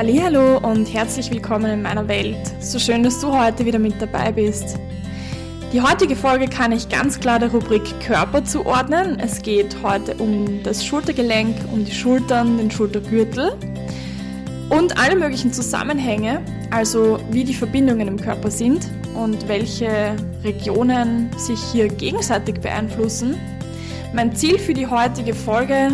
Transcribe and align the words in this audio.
Hallo 0.00 0.58
und 0.58 0.94
herzlich 0.94 1.28
willkommen 1.32 1.72
in 1.72 1.82
meiner 1.82 2.06
Welt. 2.06 2.38
So 2.60 2.78
schön, 2.78 3.02
dass 3.02 3.20
du 3.20 3.36
heute 3.36 3.66
wieder 3.66 3.80
mit 3.80 4.00
dabei 4.00 4.30
bist. 4.30 4.78
Die 5.72 5.82
heutige 5.82 6.14
Folge 6.14 6.46
kann 6.46 6.70
ich 6.70 6.88
ganz 6.88 7.18
klar 7.18 7.40
der 7.40 7.50
Rubrik 7.50 7.82
Körper 7.98 8.44
zuordnen. 8.44 9.18
Es 9.18 9.42
geht 9.42 9.76
heute 9.82 10.14
um 10.18 10.62
das 10.62 10.86
Schultergelenk, 10.86 11.56
um 11.72 11.84
die 11.84 11.90
Schultern, 11.90 12.58
den 12.58 12.70
Schultergürtel 12.70 13.56
und 14.68 14.96
alle 14.96 15.16
möglichen 15.16 15.52
Zusammenhänge, 15.52 16.42
also 16.70 17.18
wie 17.32 17.42
die 17.42 17.54
Verbindungen 17.54 18.06
im 18.06 18.20
Körper 18.20 18.52
sind 18.52 18.88
und 19.16 19.48
welche 19.48 20.14
Regionen 20.44 21.28
sich 21.36 21.58
hier 21.72 21.88
gegenseitig 21.88 22.60
beeinflussen. 22.60 23.34
Mein 24.14 24.32
Ziel 24.36 24.60
für 24.60 24.74
die 24.74 24.86
heutige 24.86 25.34
Folge 25.34 25.90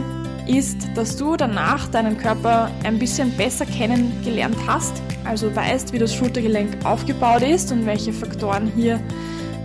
ist, 0.46 0.76
dass 0.94 1.16
du 1.16 1.36
danach 1.36 1.88
deinen 1.88 2.18
Körper 2.18 2.70
ein 2.84 2.98
bisschen 2.98 3.30
besser 3.36 3.66
kennengelernt 3.66 4.56
hast, 4.66 4.92
also 5.24 5.54
weißt, 5.54 5.92
wie 5.92 5.98
das 5.98 6.14
Schultergelenk 6.14 6.84
aufgebaut 6.84 7.42
ist 7.42 7.72
und 7.72 7.86
welche 7.86 8.12
Faktoren 8.12 8.70
hier 8.74 9.00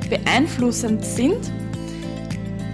beeinflussend 0.09 1.03
sind. 1.03 1.51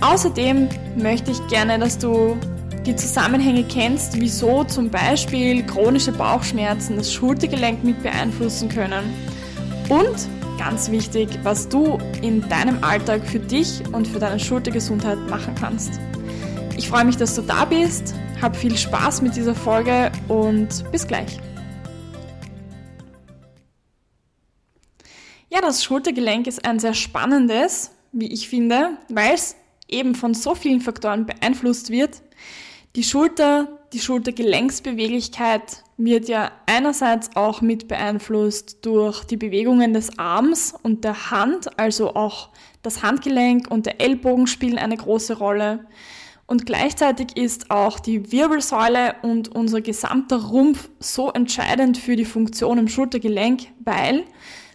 Außerdem 0.01 0.69
möchte 0.97 1.31
ich 1.31 1.47
gerne, 1.47 1.79
dass 1.79 1.97
du 1.97 2.37
die 2.85 2.95
Zusammenhänge 2.95 3.63
kennst, 3.63 4.19
wieso 4.19 4.63
zum 4.63 4.89
Beispiel 4.89 5.63
chronische 5.63 6.11
Bauchschmerzen 6.11 6.97
das 6.97 7.11
Schultergelenk 7.11 7.83
mit 7.83 8.03
beeinflussen 8.03 8.69
können. 8.69 9.03
Und 9.89 10.27
ganz 10.59 10.91
wichtig, 10.91 11.29
was 11.43 11.67
du 11.67 11.97
in 12.21 12.47
deinem 12.47 12.83
Alltag 12.83 13.25
für 13.25 13.39
dich 13.39 13.81
und 13.91 14.07
für 14.07 14.19
deine 14.19 14.39
Schultergesundheit 14.39 15.17
machen 15.29 15.55
kannst. 15.59 15.99
Ich 16.77 16.89
freue 16.89 17.05
mich, 17.05 17.15
dass 17.15 17.33
du 17.35 17.41
da 17.41 17.63
bist, 17.63 18.13
hab 18.41 18.53
viel 18.53 18.77
Spaß 18.77 19.21
mit 19.21 19.37
dieser 19.37 19.55
Folge 19.55 20.11
und 20.27 20.83
bis 20.91 21.07
gleich. 21.07 21.39
Ja, 25.49 25.61
das 25.61 25.85
Schultergelenk 25.85 26.47
ist 26.47 26.65
ein 26.65 26.79
sehr 26.79 26.93
spannendes, 26.93 27.91
wie 28.11 28.27
ich 28.27 28.49
finde, 28.49 28.97
weil 29.07 29.35
es 29.35 29.55
eben 29.87 30.15
von 30.15 30.33
so 30.33 30.53
vielen 30.53 30.81
Faktoren 30.81 31.25
beeinflusst 31.25 31.91
wird. 31.91 32.21
Die 32.97 33.03
Schulter, 33.03 33.69
die 33.93 33.99
Schultergelenksbeweglichkeit 33.99 35.83
wird 35.95 36.27
ja 36.27 36.51
einerseits 36.65 37.37
auch 37.37 37.61
mit 37.61 37.87
beeinflusst 37.87 38.85
durch 38.85 39.23
die 39.23 39.37
Bewegungen 39.37 39.93
des 39.93 40.19
Arms 40.19 40.73
und 40.83 41.05
der 41.05 41.31
Hand, 41.31 41.79
also 41.79 42.15
auch 42.15 42.49
das 42.81 43.01
Handgelenk 43.01 43.71
und 43.71 43.85
der 43.85 44.01
Ellbogen 44.01 44.47
spielen 44.47 44.77
eine 44.77 44.97
große 44.97 45.37
Rolle. 45.37 45.85
Und 46.47 46.65
gleichzeitig 46.65 47.37
ist 47.37 47.71
auch 47.71 47.99
die 47.99 48.31
Wirbelsäule 48.31 49.15
und 49.23 49.49
unser 49.49 49.81
gesamter 49.81 50.43
Rumpf 50.43 50.89
so 50.99 51.31
entscheidend 51.31 51.97
für 51.97 52.15
die 52.15 52.25
Funktion 52.25 52.77
im 52.77 52.87
Schultergelenk, 52.87 53.67
weil 53.83 54.25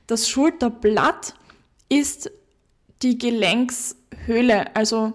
das 0.08 0.28
Schulterblatt 0.28 1.34
ist 1.88 2.30
die 3.02 3.18
Gelenkshöhle, 3.18 4.74
also 4.74 5.12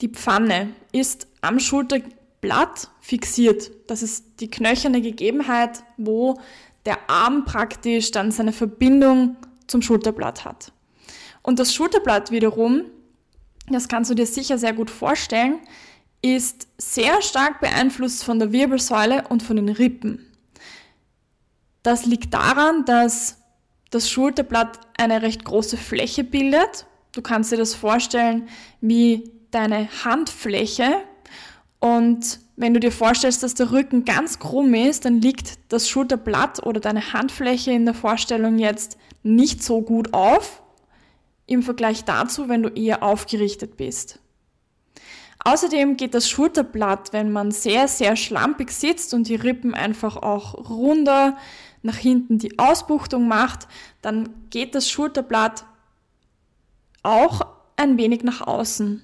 die 0.00 0.08
Pfanne 0.08 0.70
ist 0.92 1.26
am 1.42 1.60
Schulterblatt 1.60 2.88
fixiert. 3.00 3.70
Das 3.86 4.02
ist 4.02 4.40
die 4.40 4.50
knöcherne 4.50 5.02
Gegebenheit, 5.02 5.82
wo 5.98 6.40
der 6.86 7.10
Arm 7.10 7.44
praktisch 7.44 8.10
dann 8.12 8.30
seine 8.30 8.52
Verbindung 8.52 9.36
zum 9.66 9.82
Schulterblatt 9.82 10.46
hat. 10.46 10.72
Und 11.42 11.58
das 11.58 11.74
Schulterblatt 11.74 12.30
wiederum 12.30 12.84
das 13.72 13.88
kannst 13.88 14.10
du 14.10 14.14
dir 14.14 14.26
sicher 14.26 14.58
sehr 14.58 14.72
gut 14.72 14.90
vorstellen, 14.90 15.58
ist 16.22 16.68
sehr 16.78 17.22
stark 17.22 17.60
beeinflusst 17.60 18.24
von 18.24 18.38
der 18.38 18.52
Wirbelsäule 18.52 19.24
und 19.28 19.42
von 19.42 19.56
den 19.56 19.68
Rippen. 19.68 20.26
Das 21.82 22.06
liegt 22.06 22.34
daran, 22.34 22.84
dass 22.84 23.38
das 23.90 24.10
Schulterblatt 24.10 24.80
eine 24.98 25.22
recht 25.22 25.44
große 25.44 25.76
Fläche 25.76 26.24
bildet. 26.24 26.86
Du 27.12 27.22
kannst 27.22 27.52
dir 27.52 27.56
das 27.56 27.74
vorstellen 27.74 28.48
wie 28.80 29.30
deine 29.50 29.88
Handfläche. 30.04 31.02
Und 31.80 32.40
wenn 32.56 32.74
du 32.74 32.80
dir 32.80 32.92
vorstellst, 32.92 33.42
dass 33.42 33.54
der 33.54 33.70
Rücken 33.70 34.04
ganz 34.04 34.38
krumm 34.38 34.74
ist, 34.74 35.04
dann 35.04 35.20
liegt 35.20 35.58
das 35.68 35.88
Schulterblatt 35.88 36.64
oder 36.66 36.80
deine 36.80 37.12
Handfläche 37.12 37.70
in 37.70 37.84
der 37.84 37.94
Vorstellung 37.94 38.58
jetzt 38.58 38.98
nicht 39.22 39.62
so 39.62 39.80
gut 39.80 40.12
auf, 40.12 40.62
im 41.48 41.62
Vergleich 41.62 42.04
dazu, 42.04 42.48
wenn 42.48 42.62
du 42.62 42.68
eher 42.68 43.02
aufgerichtet 43.02 43.76
bist. 43.76 44.20
Außerdem 45.44 45.96
geht 45.96 46.14
das 46.14 46.28
Schulterblatt, 46.28 47.12
wenn 47.12 47.32
man 47.32 47.50
sehr, 47.50 47.88
sehr 47.88 48.16
schlampig 48.16 48.70
sitzt 48.70 49.14
und 49.14 49.28
die 49.28 49.36
Rippen 49.36 49.74
einfach 49.74 50.16
auch 50.16 50.70
runder 50.70 51.36
nach 51.82 51.96
hinten 51.96 52.38
die 52.38 52.58
Ausbuchtung 52.58 53.28
macht, 53.28 53.68
dann 54.02 54.28
geht 54.50 54.74
das 54.74 54.90
Schulterblatt 54.90 55.64
auch 57.02 57.46
ein 57.76 57.96
wenig 57.96 58.24
nach 58.24 58.40
außen. 58.46 59.02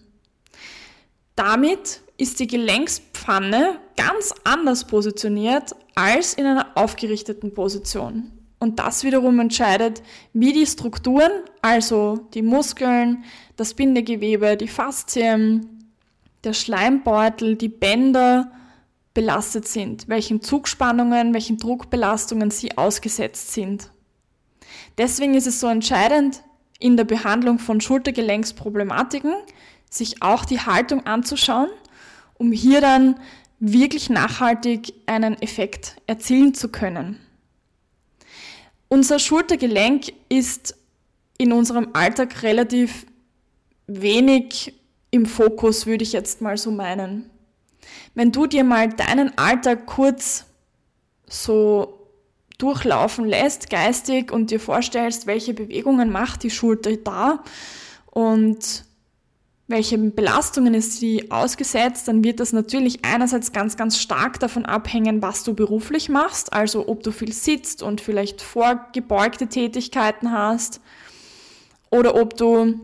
Damit 1.37 2.03
ist 2.17 2.41
die 2.41 2.47
Gelenkspfanne 2.47 3.79
ganz 3.97 4.35
anders 4.45 4.87
positioniert 4.87 5.75
als 5.95 6.35
in 6.35 6.47
einer 6.47 6.77
aufgerichteten 6.77 7.55
Position. 7.55 8.34
Und 8.65 8.79
das 8.79 9.05
wiederum 9.05 9.41
entscheidet, 9.41 10.03
wie 10.33 10.55
die 10.55 10.65
Strukturen, 10.65 11.31
also 11.61 12.27
die 12.33 12.41
Muskeln, 12.41 13.23
das 13.57 13.75
Bindegewebe, 13.75 14.57
die 14.57 14.69
Faszien, 14.69 15.91
der 16.45 16.55
Schleimbeutel, 16.55 17.57
die 17.57 17.69
Bänder 17.69 18.51
belastet 19.13 19.69
sind, 19.69 20.09
welchen 20.09 20.41
Zugspannungen, 20.41 21.35
welchen 21.35 21.59
Druckbelastungen 21.59 22.51
sie 22.51 22.79
ausgesetzt 22.79 23.53
sind. 23.53 23.91
Deswegen 24.97 25.35
ist 25.35 25.47
es 25.47 25.61
so 25.61 25.67
entscheidend, 25.67 26.43
in 26.79 26.97
der 26.97 27.05
Behandlung 27.05 27.59
von 27.59 27.83
Schultergelenksproblematiken 27.83 29.35
sich 29.91 30.23
auch 30.23 30.47
die 30.47 30.61
Haltung 30.61 31.05
anzuschauen, 31.05 31.69
um 32.39 32.51
hier 32.51 32.81
dann 32.81 33.21
wirklich 33.61 34.09
nachhaltig 34.09 34.95
einen 35.05 35.35
Effekt 35.43 35.97
erzielen 36.07 36.55
zu 36.55 36.71
können. 36.71 37.21
Unser 38.95 39.19
Schultergelenk 39.19 40.13
ist 40.29 40.77
in 41.37 41.53
unserem 41.53 41.89
Alltag 41.95 42.45
relativ 42.45 43.07
wenig 43.89 44.73
im 45.11 45.27
Fokus, 45.27 45.87
würde 45.87 46.05
ich 46.05 46.13
jetzt 46.13 46.41
mal 46.41 46.57
so 46.57 46.71
meinen. 46.71 47.29
Wenn 48.15 48.31
du 48.31 48.47
dir 48.47 48.63
mal 48.63 48.89
deinen 48.89 49.37
Alltag 49.37 49.87
kurz 49.87 50.45
so 51.27 52.07
durchlaufen 52.59 53.25
lässt, 53.25 53.69
geistig, 53.69 54.31
und 54.31 54.53
dir 54.53 54.61
vorstellst, 54.61 55.27
welche 55.27 55.55
Bewegungen 55.55 56.13
macht 56.13 56.45
die 56.45 56.51
Schulter 56.51 56.97
da 56.97 57.43
und 58.13 58.85
welchen 59.67 60.15
Belastungen 60.15 60.75
ist 60.75 60.99
sie 60.99 61.31
ausgesetzt, 61.31 62.07
dann 62.07 62.23
wird 62.23 62.39
das 62.39 62.53
natürlich 62.53 63.05
einerseits 63.05 63.53
ganz, 63.53 63.77
ganz 63.77 63.99
stark 63.99 64.39
davon 64.39 64.67
abhängen, 64.67 65.23
was 65.23 65.43
du 65.43 65.55
beruflich 65.55 66.11
machst, 66.11 66.53
also 66.53 66.87
ob 66.87 67.03
du 67.03 67.13
viel 67.13 67.33
sitzt 67.33 67.83
und 67.83 68.01
vielleicht 68.01 68.43
vorgebeugte 68.43 69.47
Tätigkeiten 69.47 70.33
hast 70.33 70.81
oder 71.91 72.15
ob 72.15 72.37
du 72.37 72.79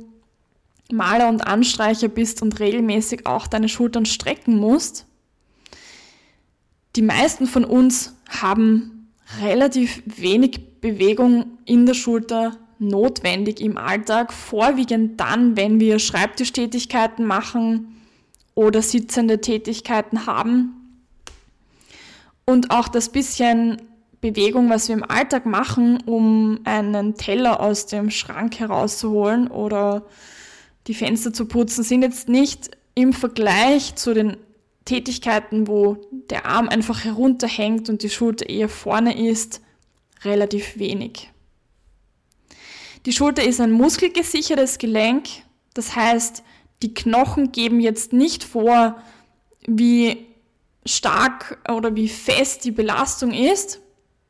Maler 0.91 1.29
und 1.29 1.47
Anstreicher 1.47 2.09
bist 2.09 2.41
und 2.43 2.59
regelmäßig 2.61 3.27
auch 3.27 3.47
deine 3.47 3.69
Schultern 3.69 4.07
strecken 4.07 4.57
musst. 4.57 5.07
Die 6.97 7.03
meisten 7.03 7.47
von 7.47 7.65
uns 7.65 8.15
haben 8.29 9.13
relativ 9.43 10.03
wenig 10.07 10.81
Bewegung 10.81 11.59
in 11.67 11.87
der 11.87 11.95
Schulter 11.95 12.57
notwendig 12.81 13.61
im 13.61 13.77
Alltag, 13.77 14.33
vorwiegend 14.33 15.21
dann, 15.21 15.57
wenn 15.57 15.81
wir 15.81 15.99
Schreibtischtätigkeiten 15.99 17.27
machen 17.27 18.03
oder 18.55 18.83
sitzende 18.83 19.41
Tätigkeiten 19.41 20.27
haben. 20.27 20.99
Und 22.47 22.71
auch 22.71 22.89
das 22.89 23.11
bisschen 23.11 23.81
Bewegung, 24.21 24.69
was 24.69 24.89
wir 24.89 24.97
im 24.97 25.09
Alltag 25.09 25.47
machen, 25.47 26.03
um 26.05 26.61
einen 26.65 27.15
Teller 27.15 27.61
aus 27.61 27.87
dem 27.87 28.11
Schrank 28.11 28.59
herauszuholen 28.59 29.49
oder 29.49 30.03
die 30.87 30.95
Fenster 30.95 31.33
zu 31.33 31.47
putzen, 31.47 31.85
sind 31.85 32.03
jetzt 32.03 32.29
nicht 32.29 32.71
im 32.95 33.13
Vergleich 33.13 33.95
zu 33.95 34.13
den 34.13 34.37
Tätigkeiten, 34.85 35.69
wo 35.69 35.99
der 36.31 36.47
Arm 36.47 36.69
einfach 36.69 37.05
herunterhängt 37.05 37.89
und 37.89 38.03
die 38.03 38.11
Schulter 38.11 38.49
eher 38.49 38.69
vorne 38.69 39.29
ist, 39.29 39.61
relativ 40.25 40.79
wenig. 40.79 41.31
Die 43.07 43.13
Schulter 43.13 43.43
ist 43.43 43.61
ein 43.61 43.73
muskelgesichertes 43.73 44.79
Gelenk. 44.79 45.29
Das 45.75 45.97
heißt, 45.97 46.43
die 46.83 46.95
Knochen 46.95 47.53
geben 47.53 47.81
jetzt 47.81 48.13
nicht 48.13 48.45
vor, 48.45 49.03
wie 49.67 50.27
stark 50.87 51.59
oder 51.71 51.95
wie 51.95 52.09
fest 52.09 52.65
die 52.65 52.71
Belastung 52.71 53.33
ist. 53.33 53.81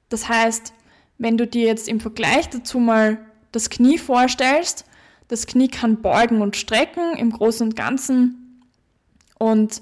Das 0.09 0.29
heißt, 0.29 0.73
wenn 1.19 1.37
du 1.37 1.47
dir 1.47 1.67
jetzt 1.67 1.89
im 1.89 2.01
Vergleich 2.01 2.49
dazu 2.49 2.79
mal 2.79 3.19
das 3.53 3.71
Knie 3.71 3.99
vorstellst, 3.99 4.85
das 5.29 5.47
Knie 5.47 5.69
kann 5.69 6.03
beugen 6.03 6.41
und 6.41 6.57
strecken 6.57 7.17
im 7.17 7.31
Großen 7.31 7.69
und 7.69 7.77
Ganzen 7.77 8.63
und 9.39 9.81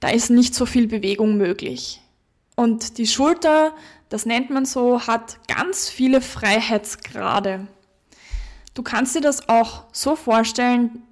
da 0.00 0.08
ist 0.08 0.30
nicht 0.30 0.54
so 0.54 0.66
viel 0.66 0.86
Bewegung 0.86 1.36
möglich. 1.36 2.00
Und 2.56 2.98
die 2.98 3.06
Schulter, 3.06 3.74
das 4.08 4.26
nennt 4.26 4.50
man 4.50 4.64
so, 4.64 5.06
hat 5.06 5.38
ganz 5.48 5.88
viele 5.88 6.20
Freiheitsgrade. 6.20 7.66
Du 8.74 8.82
kannst 8.82 9.14
dir 9.14 9.20
das 9.20 9.48
auch 9.48 9.84
so 9.92 10.16
vorstellen, 10.16 11.02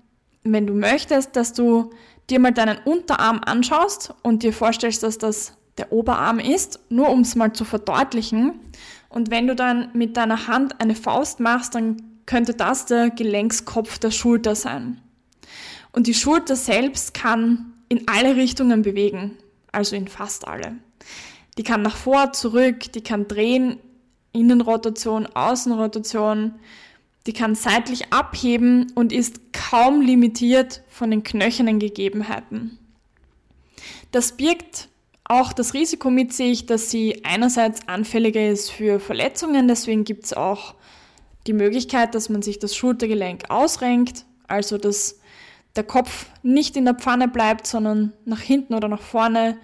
wenn 0.43 0.67
du 0.67 0.75
möchtest, 0.75 1.37
dass 1.37 1.53
du 1.53 1.91
dir 2.29 2.41
mal 2.41 2.53
deinen 2.53 2.79
Unterarm 2.79 3.41
anschaust 3.45 4.13
und 4.23 4.43
dir 4.43 4.53
vorstellst, 4.53 5.03
dass 5.03 5.19
das 5.19 5.57
der 5.79 5.93
Oberarm 5.93 6.39
ist, 6.39 6.81
nur 6.91 7.09
um 7.09 7.21
es 7.21 7.35
mal 7.35 7.53
zu 7.53 7.65
verdeutlichen. 7.65 8.61
Und 9.09 9.31
wenn 9.31 9.47
du 9.47 9.55
dann 9.55 9.91
mit 9.95 10.17
deiner 10.17 10.49
Hand 10.49 10.81
eine 10.81 10.95
Faust 10.95 11.41
machst, 11.41 11.75
dann 11.75 12.03
könnte 12.27 12.55
das 12.55 12.87
der 12.87 13.11
Gelenkskopf 13.11 13.99
der 13.99 14.11
Schulter 14.11 14.55
sein. 14.55 15.01
Und 15.93 16.07
die 16.07 16.15
Schulter 16.15 16.57
selbst 16.57 17.15
kann 17.15 17.73
in 17.89 18.09
alle 18.09 18.37
Richtungen 18.37 18.83
bewegen, 18.83 19.37
also 19.71 19.97
in 19.97 20.09
fast 20.09 20.49
alle. 20.49 20.77
Die 21.59 21.63
kann 21.63 21.83
nach 21.83 21.97
vor, 21.97 22.33
zurück, 22.33 22.93
die 22.93 23.03
kann 23.03 23.29
drehen, 23.29 23.79
Innenrotation, 24.33 25.27
Außenrotation, 25.27 26.55
die 27.27 27.33
kann 27.33 27.55
seitlich 27.55 28.13
abheben 28.13 28.93
und 28.95 29.13
ist 29.13 29.53
kaum 29.53 30.01
limitiert 30.01 30.83
von 30.89 31.11
den 31.11 31.23
knöchernen 31.23 31.79
Gegebenheiten. 31.79 32.79
Das 34.11 34.37
birgt 34.37 34.89
auch 35.25 35.53
das 35.53 35.73
Risiko 35.73 36.11
mit 36.11 36.33
sich, 36.33 36.67
dass 36.67 36.91
sie 36.91 37.25
einerseits 37.25 37.87
anfälliger 37.89 38.49
ist 38.49 38.71
für 38.71 39.01
Verletzungen, 39.01 39.69
deswegen 39.69 40.05
gibt 40.05 40.25
es 40.25 40.33
auch 40.33 40.75
die 41.47 41.53
Möglichkeit, 41.53 42.15
dass 42.15 42.29
man 42.29 42.43
sich 42.43 42.59
das 42.59 42.77
Schultergelenk 42.77 43.51
ausrenkt, 43.51 44.25
also 44.47 44.79
dass 44.79 45.21
der 45.77 45.85
Kopf 45.85 46.27
nicht 46.43 46.77
in 46.77 46.85
der 46.85 46.95
Pfanne 46.95 47.29
bleibt, 47.29 47.67
sondern 47.67 48.13
nach 48.25 48.41
hinten 48.41 48.75
oder 48.75 48.89
nach 48.89 49.01
vorne 49.01 49.57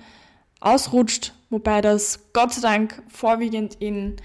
ausrutscht, 0.60 1.34
wobei 1.50 1.80
das 1.80 2.32
Gott 2.32 2.54
sei 2.54 2.62
Dank 2.62 3.02
vorwiegend 3.08 3.76
in 3.80 4.16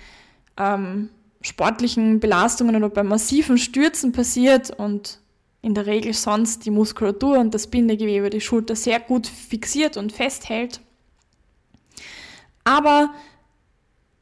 ähm, 0.57 1.09
sportlichen 1.43 2.19
Belastungen 2.19 2.75
oder 2.75 2.89
bei 2.89 3.03
massiven 3.03 3.57
Stürzen 3.57 4.11
passiert 4.11 4.71
und 4.71 5.19
in 5.61 5.75
der 5.75 5.85
Regel 5.85 6.13
sonst 6.13 6.65
die 6.65 6.71
Muskulatur 6.71 7.37
und 7.37 7.53
das 7.53 7.67
Bindegewebe 7.67 8.29
die 8.29 8.41
Schulter 8.41 8.75
sehr 8.75 8.99
gut 8.99 9.27
fixiert 9.27 9.95
und 9.95 10.11
festhält. 10.11 10.81
Aber 12.63 13.13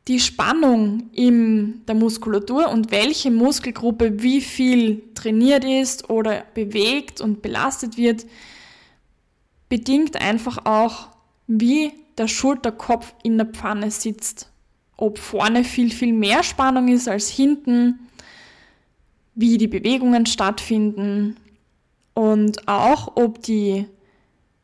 die 0.08 0.20
Spannung 0.20 1.10
in 1.14 1.86
der 1.86 1.96
Muskulatur 1.96 2.70
und 2.70 2.92
welche 2.92 3.32
Muskelgruppe 3.32 4.22
wie 4.22 4.42
viel 4.42 5.04
trainiert 5.14 5.64
ist 5.64 6.10
oder 6.10 6.44
bewegt 6.54 7.22
und 7.22 7.42
belastet 7.42 7.98
wird, 7.98 8.26
bedingt 9.70 10.20
einfach 10.20 10.66
auch, 10.66 11.10
wie 11.48 11.94
der 12.18 12.28
Schulterkopf 12.28 13.14
in 13.24 13.38
der 13.38 13.48
Pfanne 13.48 13.90
sitzt. 13.90 14.51
Ob 15.02 15.18
vorne 15.18 15.64
viel, 15.64 15.92
viel 15.92 16.14
mehr 16.14 16.44
Spannung 16.44 16.88
ist 16.88 17.08
als 17.08 17.28
hinten, 17.28 18.08
wie 19.34 19.58
die 19.58 19.68
Bewegungen 19.68 20.28
stattfinden 20.28 21.38
und 22.14 22.68
auch 22.68 23.14
ob 23.16 23.42
die 23.42 23.88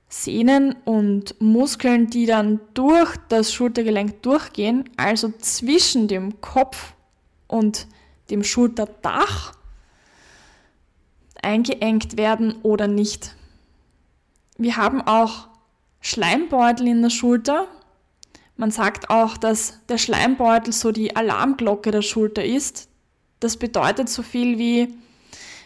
Sehnen 0.10 0.76
und 0.86 1.42
Muskeln, 1.42 2.12
die 2.12 2.28
dann 2.28 2.60
durch 2.76 3.18
das 3.30 3.52
Schultergelenk 3.52 4.22
durchgehen, 4.22 4.88
also 4.96 5.34
zwischen 5.40 6.08
dem 6.08 6.40
Kopf 6.40 6.94
und 7.48 7.88
dem 8.30 8.44
Schulterdach, 8.44 9.54
eingeengt 11.42 12.16
werden 12.16 12.58
oder 12.62 12.88
nicht. 12.88 13.36
Wir 14.60 14.78
haben 14.78 15.02
auch 15.02 15.48
Schleimbeutel 16.00 16.88
in 16.88 17.02
der 17.02 17.10
Schulter. 17.10 17.68
Man 18.58 18.72
sagt 18.72 19.12
auch, 19.12 19.38
dass 19.38 19.80
der 19.88 20.00
Schleimbeutel 20.00 20.74
so 20.74 20.92
die 20.92 21.16
Alarmglocke 21.16 21.92
der 21.92 22.02
Schulter 22.02 22.44
ist. 22.44 22.90
Das 23.40 23.58
bedeutet 23.58 24.10
so 24.10 24.24
viel 24.24 24.58
wie, 24.58 24.96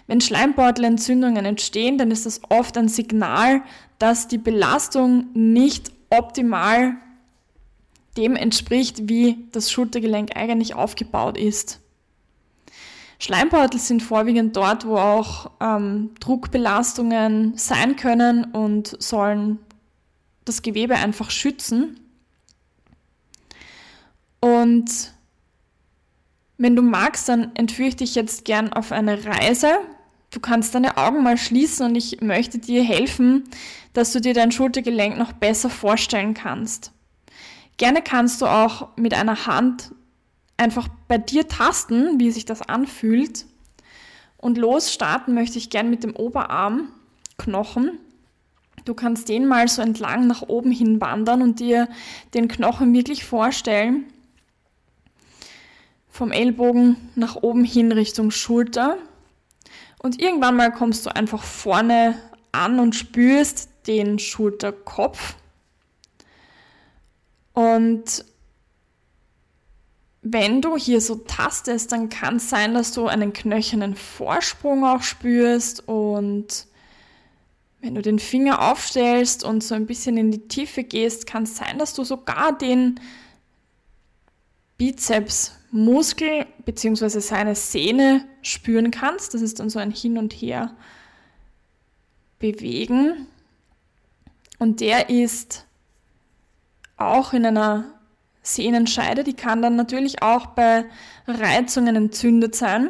wenn 0.07 0.19
Schleimbeutelentzündungen 0.19 1.45
entstehen, 1.45 1.97
dann 1.97 2.11
ist 2.11 2.25
das 2.25 2.41
oft 2.49 2.77
ein 2.77 2.89
Signal, 2.89 3.61
dass 3.97 4.27
die 4.27 4.37
Belastung 4.37 5.27
nicht 5.33 5.91
optimal 6.09 6.95
dem 8.17 8.35
entspricht, 8.35 9.07
wie 9.07 9.47
das 9.53 9.71
Schultergelenk 9.71 10.35
eigentlich 10.35 10.75
aufgebaut 10.75 11.37
ist. 11.37 11.79
Schleimbeutel 13.19 13.79
sind 13.79 14.03
vorwiegend 14.03 14.57
dort, 14.57 14.85
wo 14.85 14.97
auch 14.97 15.51
ähm, 15.61 16.09
Druckbelastungen 16.19 17.53
sein 17.55 17.95
können 17.95 18.45
und 18.45 19.01
sollen 19.01 19.59
das 20.43 20.61
Gewebe 20.61 20.95
einfach 20.95 21.29
schützen. 21.29 22.00
Und 24.41 25.13
wenn 26.57 26.75
du 26.75 26.81
magst, 26.81 27.29
dann 27.29 27.55
entführe 27.55 27.89
ich 27.89 27.95
dich 27.95 28.15
jetzt 28.15 28.43
gern 28.43 28.73
auf 28.73 28.91
eine 28.91 29.25
Reise 29.25 29.79
Du 30.31 30.39
kannst 30.39 30.73
deine 30.73 30.95
Augen 30.95 31.23
mal 31.23 31.37
schließen 31.37 31.85
und 31.85 31.95
ich 31.95 32.21
möchte 32.21 32.57
dir 32.57 32.83
helfen, 32.83 33.43
dass 33.91 34.13
du 34.13 34.21
dir 34.21 34.33
dein 34.33 34.53
Schultergelenk 34.53 35.17
noch 35.17 35.33
besser 35.33 35.69
vorstellen 35.69 36.33
kannst. 36.33 36.93
Gerne 37.75 38.01
kannst 38.01 38.41
du 38.41 38.45
auch 38.45 38.95
mit 38.95 39.13
einer 39.13 39.45
Hand 39.45 39.91
einfach 40.55 40.87
bei 41.09 41.17
dir 41.17 41.49
tasten, 41.49 42.19
wie 42.19 42.31
sich 42.31 42.45
das 42.45 42.61
anfühlt. 42.61 43.45
Und 44.37 44.57
losstarten 44.57 45.33
möchte 45.33 45.57
ich 45.57 45.69
gern 45.69 45.89
mit 45.89 46.03
dem 46.03 46.15
Oberarmknochen. 46.15 47.99
Du 48.85 48.93
kannst 48.93 49.27
den 49.27 49.47
mal 49.47 49.67
so 49.67 49.81
entlang 49.81 50.27
nach 50.27 50.43
oben 50.43 50.71
hin 50.71 51.01
wandern 51.01 51.41
und 51.41 51.59
dir 51.59 51.89
den 52.33 52.47
Knochen 52.47 52.93
wirklich 52.93 53.25
vorstellen. 53.25 54.05
Vom 56.11 56.31
Ellbogen 56.31 56.97
nach 57.15 57.37
oben 57.37 57.63
hin 57.63 57.91
Richtung 57.91 58.29
Schulter. 58.29 58.97
Und 60.03 60.21
irgendwann 60.21 60.55
mal 60.55 60.71
kommst 60.71 61.05
du 61.05 61.15
einfach 61.15 61.43
vorne 61.43 62.15
an 62.51 62.79
und 62.79 62.95
spürst 62.95 63.69
den 63.87 64.19
Schulterkopf. 64.19 65.35
Und 67.53 68.25
wenn 70.21 70.61
du 70.61 70.77
hier 70.77 71.01
so 71.01 71.15
tastest, 71.15 71.91
dann 71.91 72.09
kann 72.09 72.35
es 72.35 72.49
sein, 72.49 72.73
dass 72.73 72.91
du 72.91 73.07
einen 73.07 73.33
knöchernen 73.33 73.95
Vorsprung 73.95 74.85
auch 74.85 75.01
spürst 75.01 75.87
und 75.87 76.67
wenn 77.81 77.95
du 77.95 78.03
den 78.03 78.19
Finger 78.19 78.71
aufstellst 78.71 79.43
und 79.43 79.63
so 79.63 79.73
ein 79.73 79.87
bisschen 79.87 80.15
in 80.17 80.29
die 80.29 80.47
Tiefe 80.47 80.83
gehst, 80.83 81.25
kann 81.25 81.43
es 81.43 81.57
sein, 81.57 81.79
dass 81.79 81.95
du 81.95 82.03
sogar 82.03 82.55
den 82.55 82.99
Bizepsmuskel 84.81 86.47
bzw. 86.65 87.19
seine 87.19 87.53
Sehne 87.53 88.25
spüren 88.41 88.89
kannst. 88.89 89.35
Das 89.35 89.43
ist 89.43 89.59
dann 89.59 89.69
so 89.69 89.77
ein 89.77 89.91
Hin 89.91 90.17
und 90.17 90.33
Her 90.33 90.75
bewegen. 92.39 93.27
Und 94.57 94.79
der 94.79 95.11
ist 95.11 95.67
auch 96.97 97.33
in 97.33 97.45
einer 97.45 97.93
Sehnenscheide. 98.41 99.23
Die 99.23 99.35
kann 99.35 99.61
dann 99.61 99.75
natürlich 99.75 100.23
auch 100.23 100.47
bei 100.47 100.85
Reizungen 101.27 101.95
entzündet 101.95 102.55
sein. 102.55 102.89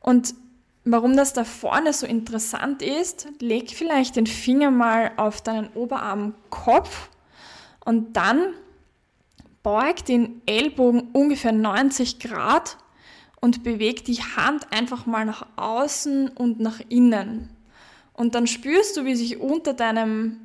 Und 0.00 0.34
warum 0.82 1.16
das 1.16 1.32
da 1.32 1.44
vorne 1.44 1.92
so 1.92 2.08
interessant 2.08 2.82
ist, 2.82 3.28
leg 3.38 3.70
vielleicht 3.70 4.16
den 4.16 4.26
Finger 4.26 4.72
mal 4.72 5.12
auf 5.16 5.42
deinen 5.42 5.68
Oberarmkopf 5.74 7.08
und 7.84 8.16
dann 8.16 8.54
beug 9.64 10.04
den 10.06 10.42
Ellbogen 10.46 11.08
ungefähr 11.12 11.50
90 11.50 12.20
Grad 12.20 12.76
und 13.40 13.64
beweg 13.64 14.04
die 14.04 14.22
Hand 14.22 14.72
einfach 14.72 15.06
mal 15.06 15.24
nach 15.24 15.46
außen 15.56 16.28
und 16.28 16.60
nach 16.60 16.80
innen. 16.88 17.48
Und 18.12 18.36
dann 18.36 18.46
spürst 18.46 18.96
du, 18.96 19.04
wie 19.04 19.16
sich 19.16 19.40
unter 19.40 19.74
deinem 19.74 20.38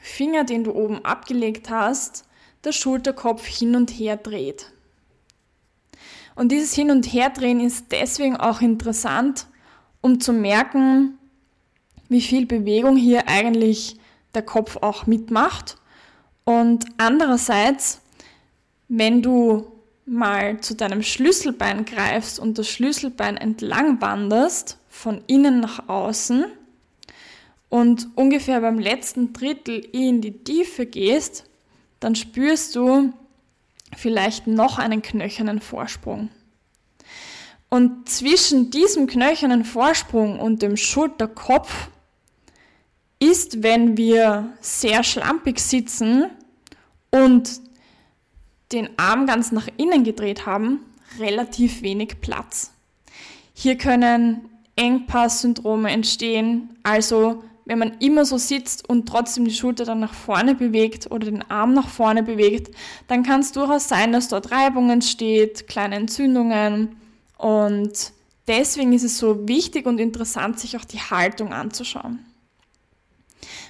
Finger, 0.00 0.44
den 0.44 0.64
du 0.64 0.72
oben 0.72 1.04
abgelegt 1.04 1.68
hast, 1.68 2.24
der 2.64 2.72
Schulterkopf 2.72 3.44
hin 3.44 3.76
und 3.76 3.90
her 3.90 4.16
dreht. 4.16 4.72
Und 6.34 6.50
dieses 6.50 6.72
Hin- 6.72 6.90
und 6.90 7.12
Herdrehen 7.12 7.60
ist 7.60 7.86
deswegen 7.90 8.36
auch 8.36 8.60
interessant, 8.60 9.46
um 10.00 10.20
zu 10.20 10.32
merken, 10.32 11.18
wie 12.08 12.22
viel 12.22 12.46
Bewegung 12.46 12.96
hier 12.96 13.28
eigentlich 13.28 13.96
der 14.34 14.42
Kopf 14.42 14.78
auch 14.80 15.06
mitmacht. 15.06 15.76
Und 16.44 16.86
andererseits 16.98 18.01
wenn 18.88 19.22
du 19.22 19.72
mal 20.04 20.60
zu 20.60 20.74
deinem 20.74 21.02
Schlüsselbein 21.02 21.84
greifst 21.84 22.38
und 22.38 22.58
das 22.58 22.68
Schlüsselbein 22.68 23.36
entlang 23.36 24.00
wanderst, 24.00 24.78
von 24.88 25.22
innen 25.26 25.60
nach 25.60 25.88
außen 25.88 26.44
und 27.68 28.08
ungefähr 28.14 28.60
beim 28.60 28.78
letzten 28.78 29.32
Drittel 29.32 29.78
in 29.92 30.20
die 30.20 30.44
Tiefe 30.44 30.86
gehst, 30.86 31.44
dann 32.00 32.14
spürst 32.14 32.74
du 32.76 33.12
vielleicht 33.96 34.46
noch 34.46 34.78
einen 34.78 35.02
knöchernen 35.02 35.60
Vorsprung. 35.60 36.28
Und 37.70 38.08
zwischen 38.08 38.70
diesem 38.70 39.06
knöchernen 39.06 39.64
Vorsprung 39.64 40.38
und 40.38 40.60
dem 40.60 40.76
Schulterkopf 40.76 41.88
ist, 43.18 43.62
wenn 43.62 43.96
wir 43.96 44.52
sehr 44.60 45.02
schlampig 45.04 45.58
sitzen, 45.58 46.26
und 47.14 47.60
den 48.72 48.90
Arm 48.98 49.26
ganz 49.26 49.52
nach 49.52 49.68
innen 49.76 50.04
gedreht 50.04 50.46
haben, 50.46 50.80
relativ 51.18 51.82
wenig 51.82 52.20
Platz. 52.20 52.72
Hier 53.54 53.76
können 53.76 54.48
Engpass-Syndrome 54.76 55.90
entstehen, 55.90 56.70
also 56.82 57.42
wenn 57.64 57.78
man 57.78 57.98
immer 58.00 58.24
so 58.24 58.38
sitzt 58.38 58.88
und 58.88 59.08
trotzdem 59.08 59.44
die 59.44 59.54
Schulter 59.54 59.84
dann 59.84 60.00
nach 60.00 60.14
vorne 60.14 60.54
bewegt 60.54 61.10
oder 61.10 61.26
den 61.26 61.48
Arm 61.48 61.74
nach 61.74 61.88
vorne 61.88 62.22
bewegt, 62.22 62.74
dann 63.06 63.22
kann 63.22 63.40
es 63.40 63.52
durchaus 63.52 63.88
sein, 63.88 64.12
dass 64.12 64.28
dort 64.28 64.50
Reibung 64.50 64.90
entsteht, 64.90 65.68
kleine 65.68 65.94
Entzündungen 65.96 66.96
und 67.38 68.12
deswegen 68.48 68.92
ist 68.92 69.04
es 69.04 69.18
so 69.18 69.46
wichtig 69.46 69.86
und 69.86 70.00
interessant, 70.00 70.58
sich 70.58 70.76
auch 70.76 70.84
die 70.84 70.98
Haltung 70.98 71.52
anzuschauen. 71.52 72.20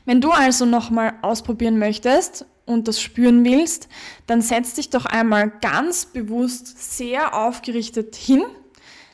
Wenn 0.04 0.20
du 0.20 0.30
also 0.30 0.64
nochmal 0.64 1.14
ausprobieren 1.22 1.78
möchtest 1.78 2.46
und 2.66 2.88
das 2.88 3.00
spüren 3.00 3.44
willst, 3.44 3.88
dann 4.26 4.42
setz 4.42 4.74
dich 4.74 4.90
doch 4.90 5.06
einmal 5.06 5.50
ganz 5.60 6.06
bewusst 6.06 6.96
sehr 6.96 7.34
aufgerichtet 7.36 8.16
hin, 8.16 8.42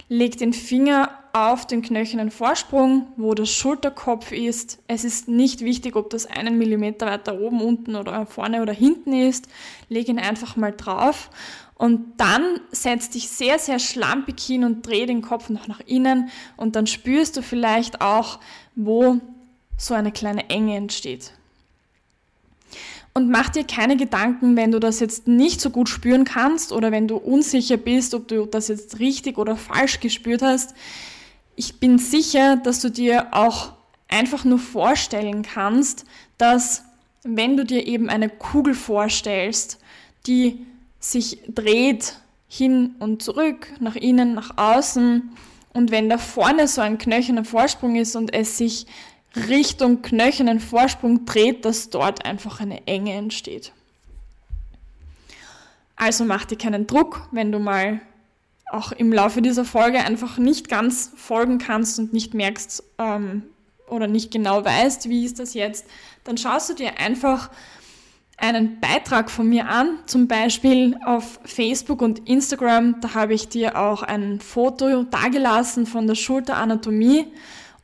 leg 0.09 0.39
den 0.39 0.53
Finger 0.53 1.11
auf 1.33 1.67
den 1.67 1.83
knöchernen 1.83 2.31
Vorsprung, 2.31 3.09
wo 3.17 3.35
der 3.35 3.45
Schulterkopf 3.45 4.33
ist. 4.33 4.79
Es 4.89 5.05
ist 5.05 5.29
nicht 5.29 5.61
wichtig, 5.61 5.95
ob 5.95 6.11
das 6.11 6.27
einen 6.27 6.59
Millimeter 6.59 7.07
weiter 7.07 7.39
oben, 7.39 7.61
unten 7.61 7.95
oder 7.97 8.27
vorne 8.27 8.63
oder 8.63 8.73
hinten 8.73 9.13
ist. 9.13 9.47
Leg 9.89 10.09
ihn 10.09 10.19
einfach 10.19 10.57
mal 10.57 10.73
drauf 10.73 11.31
und 11.75 12.15
dann 12.17 12.61
setz 12.73 13.11
dich 13.11 13.29
sehr, 13.29 13.59
sehr 13.59 13.79
schlampig 13.79 14.41
hin 14.41 14.65
und 14.65 14.87
dreh 14.87 15.07
den 15.07 15.23
Kopf 15.23 15.49
noch 15.49 15.69
nach 15.69 15.81
innen 15.81 16.31
und 16.57 16.75
dann 16.75 16.87
spürst 16.87 17.37
du 17.37 17.43
vielleicht 17.43 18.01
auch, 18.01 18.41
wo 18.75 19.21
so 19.79 19.95
eine 19.95 20.13
kleine 20.13 20.51
Enge 20.51 20.77
entsteht. 20.77 21.33
Und 23.15 23.31
mach 23.31 23.49
dir 23.49 23.65
keine 23.65 23.97
Gedanken, 23.97 24.55
wenn 24.57 24.71
du 24.71 24.79
das 24.79 25.01
jetzt 25.01 25.27
nicht 25.27 25.61
so 25.61 25.71
gut 25.71 25.89
spüren 25.89 26.25
kannst 26.25 26.73
oder 26.73 26.93
wenn 26.93 27.09
du 27.09 27.17
unsicher 27.17 27.77
bist, 27.79 28.15
ob 28.15 28.29
du 28.29 28.45
das 28.45 28.69
jetzt 28.69 28.99
richtig 28.99 29.39
oder 29.39 29.57
falsch 29.57 30.01
gespürt 30.01 30.43
hast. 30.43 30.75
Ich 31.57 31.81
bin 31.81 31.99
sicher, 31.99 32.57
dass 32.57 32.81
du 32.81 32.91
dir 32.91 33.29
auch 33.33 33.73
einfach 34.09 34.45
nur 34.45 34.59
vorstellen 34.59 35.43
kannst, 35.43 36.05
dass 36.37 36.85
wenn 37.25 37.57
du 37.57 37.65
dir 37.65 37.87
eben 37.87 38.09
eine 38.09 38.29
Kugel 38.29 38.75
vorstellst, 38.75 39.81
die 40.27 40.67
sich 41.01 41.41
dreht 41.49 42.19
hin 42.49 42.95
und 42.99 43.23
zurück, 43.23 43.69
nach 43.81 43.97
innen, 43.97 44.35
nach 44.35 44.57
außen, 44.57 45.31
und 45.75 45.91
wenn 45.91 46.09
da 46.09 46.19
vorne 46.19 46.67
so 46.67 46.81
ein 46.81 46.99
knöcherner 46.99 47.45
Vorsprung 47.45 47.97
ist 47.97 48.17
und 48.17 48.35
es 48.35 48.59
sich 48.59 48.87
Richtung 49.37 50.03
knöchernen 50.03 50.61
Vorsprung 50.61 51.25
dreht, 51.27 51.65
dass 51.65 51.91
dort 51.91 52.25
einfach 52.25 52.61
eine 52.61 52.87
Enge 52.87 53.13
entsteht. 53.13 53.73
Also 55.97 56.25
mach 56.25 56.45
dir 56.45 56.57
keinen 56.57 56.87
Druck, 56.87 57.29
wenn 57.33 57.53
du 57.53 57.59
mal 57.59 58.01
auch 58.71 58.93
im 58.93 59.13
Laufe 59.13 59.43
dieser 59.43 59.65
Folge 59.65 59.99
einfach 59.99 60.39
nicht 60.39 60.69
ganz 60.69 61.11
folgen 61.17 61.59
kannst 61.59 61.99
und 61.99 62.13
nicht 62.13 62.35
merkst 62.35 62.85
ähm, 62.99 63.45
oder 63.89 64.07
nicht 64.07 64.31
genau 64.31 64.65
weißt, 64.65 65.09
wie 65.09 65.25
ist 65.25 65.39
das 65.39 65.55
jetzt, 65.55 65.87
dann 66.25 66.37
schaust 66.37 66.71
du 66.71 66.75
dir 66.75 66.99
einfach 66.99 67.51
einen 68.37 68.79
Beitrag 68.79 69.31
von 69.31 69.49
mir 69.49 69.69
an, 69.69 69.99
zum 70.07 70.29
Beispiel 70.29 70.97
auf 71.05 71.41
Facebook 71.45 72.01
und 72.01 72.29
Instagram. 72.29 73.01
Da 73.01 73.15
habe 73.15 73.35
ich 73.35 73.49
dir 73.49 73.77
auch 73.77 74.03
ein 74.03 74.41
Foto 74.41 75.03
dagelassen 75.03 75.87
von 75.87 76.07
der 76.07 76.15
Schulteranatomie 76.15 77.27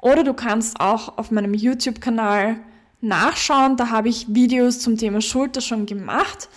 oder 0.05 0.23
du 0.23 0.35
kannst 0.35 0.81
auch 0.81 1.17
auf 1.17 1.31
meinem 1.31 1.55
YouTube-Kanal 1.55 2.59
nachschauen. 3.01 3.79
Da 3.79 3.89
habe 3.89 4.11
ich 4.11 4.27
Videos 4.35 4.79
zum 4.79 4.99
Thema 4.99 5.23
Schulter 5.23 5.63
schon 5.63 5.87
gemacht. 5.87 6.51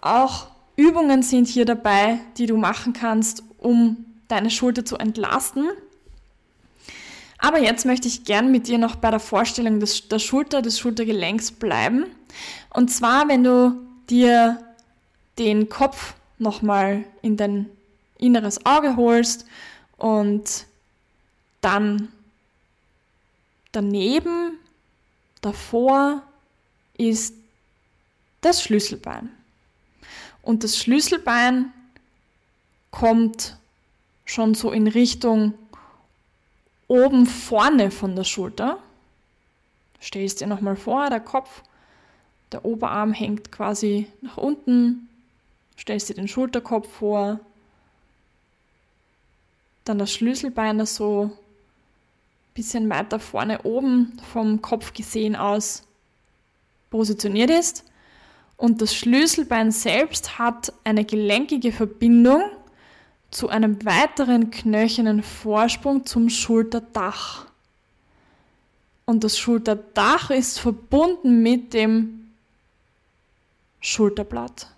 Auch 0.00 0.46
Übungen 0.76 1.24
sind 1.24 1.48
hier 1.48 1.64
dabei, 1.64 2.20
die 2.38 2.46
du 2.46 2.56
machen 2.56 2.92
kannst, 2.92 3.42
um 3.58 4.04
deine 4.28 4.48
Schulter 4.48 4.84
zu 4.84 4.96
entlasten. 4.96 5.70
Aber 7.38 7.58
jetzt 7.58 7.84
möchte 7.84 8.06
ich 8.06 8.22
gern 8.22 8.52
mit 8.52 8.68
dir 8.68 8.78
noch 8.78 8.94
bei 8.94 9.10
der 9.10 9.18
Vorstellung 9.18 9.80
des, 9.80 10.06
der 10.06 10.20
Schulter, 10.20 10.62
des 10.62 10.78
Schultergelenks 10.78 11.50
bleiben. 11.50 12.06
Und 12.72 12.92
zwar, 12.92 13.26
wenn 13.26 13.42
du 13.42 13.76
dir 14.08 14.62
den 15.40 15.68
Kopf 15.68 16.14
nochmal 16.38 17.04
in 17.22 17.36
dein 17.36 17.66
inneres 18.18 18.64
Auge 18.64 18.94
holst 18.94 19.46
und 19.96 20.66
dann 21.60 22.08
Daneben, 23.74 24.56
davor 25.40 26.22
ist 26.96 27.34
das 28.40 28.62
Schlüsselbein. 28.62 29.30
Und 30.42 30.62
das 30.62 30.78
Schlüsselbein 30.78 31.72
kommt 32.92 33.56
schon 34.26 34.54
so 34.54 34.70
in 34.70 34.86
Richtung 34.86 35.54
oben 36.86 37.26
vorne 37.26 37.90
von 37.90 38.14
der 38.14 38.22
Schulter. 38.22 38.78
Stellst 40.00 40.40
dir 40.40 40.46
nochmal 40.46 40.76
vor, 40.76 41.10
der 41.10 41.18
Kopf, 41.18 41.64
der 42.52 42.64
Oberarm 42.64 43.12
hängt 43.12 43.50
quasi 43.50 44.06
nach 44.20 44.36
unten. 44.36 45.08
Stellst 45.76 46.08
dir 46.08 46.14
den 46.14 46.28
Schulterkopf 46.28 46.88
vor. 46.88 47.40
Dann 49.84 49.98
das 49.98 50.12
Schlüsselbein, 50.12 50.78
das 50.78 50.94
so 50.94 51.36
bisschen 52.54 52.88
weiter 52.88 53.18
vorne 53.18 53.62
oben 53.62 54.16
vom 54.32 54.62
Kopf 54.62 54.92
gesehen 54.92 55.36
aus 55.36 55.82
positioniert 56.90 57.50
ist. 57.50 57.84
Und 58.56 58.80
das 58.80 58.94
Schlüsselbein 58.94 59.72
selbst 59.72 60.38
hat 60.38 60.72
eine 60.84 61.04
gelenkige 61.04 61.72
Verbindung 61.72 62.42
zu 63.32 63.48
einem 63.48 63.84
weiteren 63.84 64.50
knöchernen 64.50 65.24
Vorsprung 65.24 66.06
zum 66.06 66.30
Schulterdach. 66.30 67.46
Und 69.06 69.24
das 69.24 69.36
Schulterdach 69.36 70.30
ist 70.30 70.60
verbunden 70.60 71.42
mit 71.42 71.74
dem 71.74 72.30
Schulterblatt. 73.80 74.68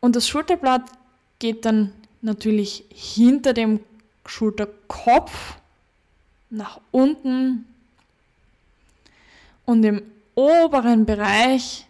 Und 0.00 0.14
das 0.14 0.28
Schulterblatt 0.28 0.84
geht 1.40 1.64
dann 1.64 1.92
natürlich 2.22 2.84
hinter 2.94 3.52
dem 3.52 3.80
Schulterkopf 4.28 5.56
nach 6.50 6.80
unten 6.90 7.66
und 9.64 9.84
im 9.84 10.02
oberen 10.34 11.04
Bereich 11.04 11.86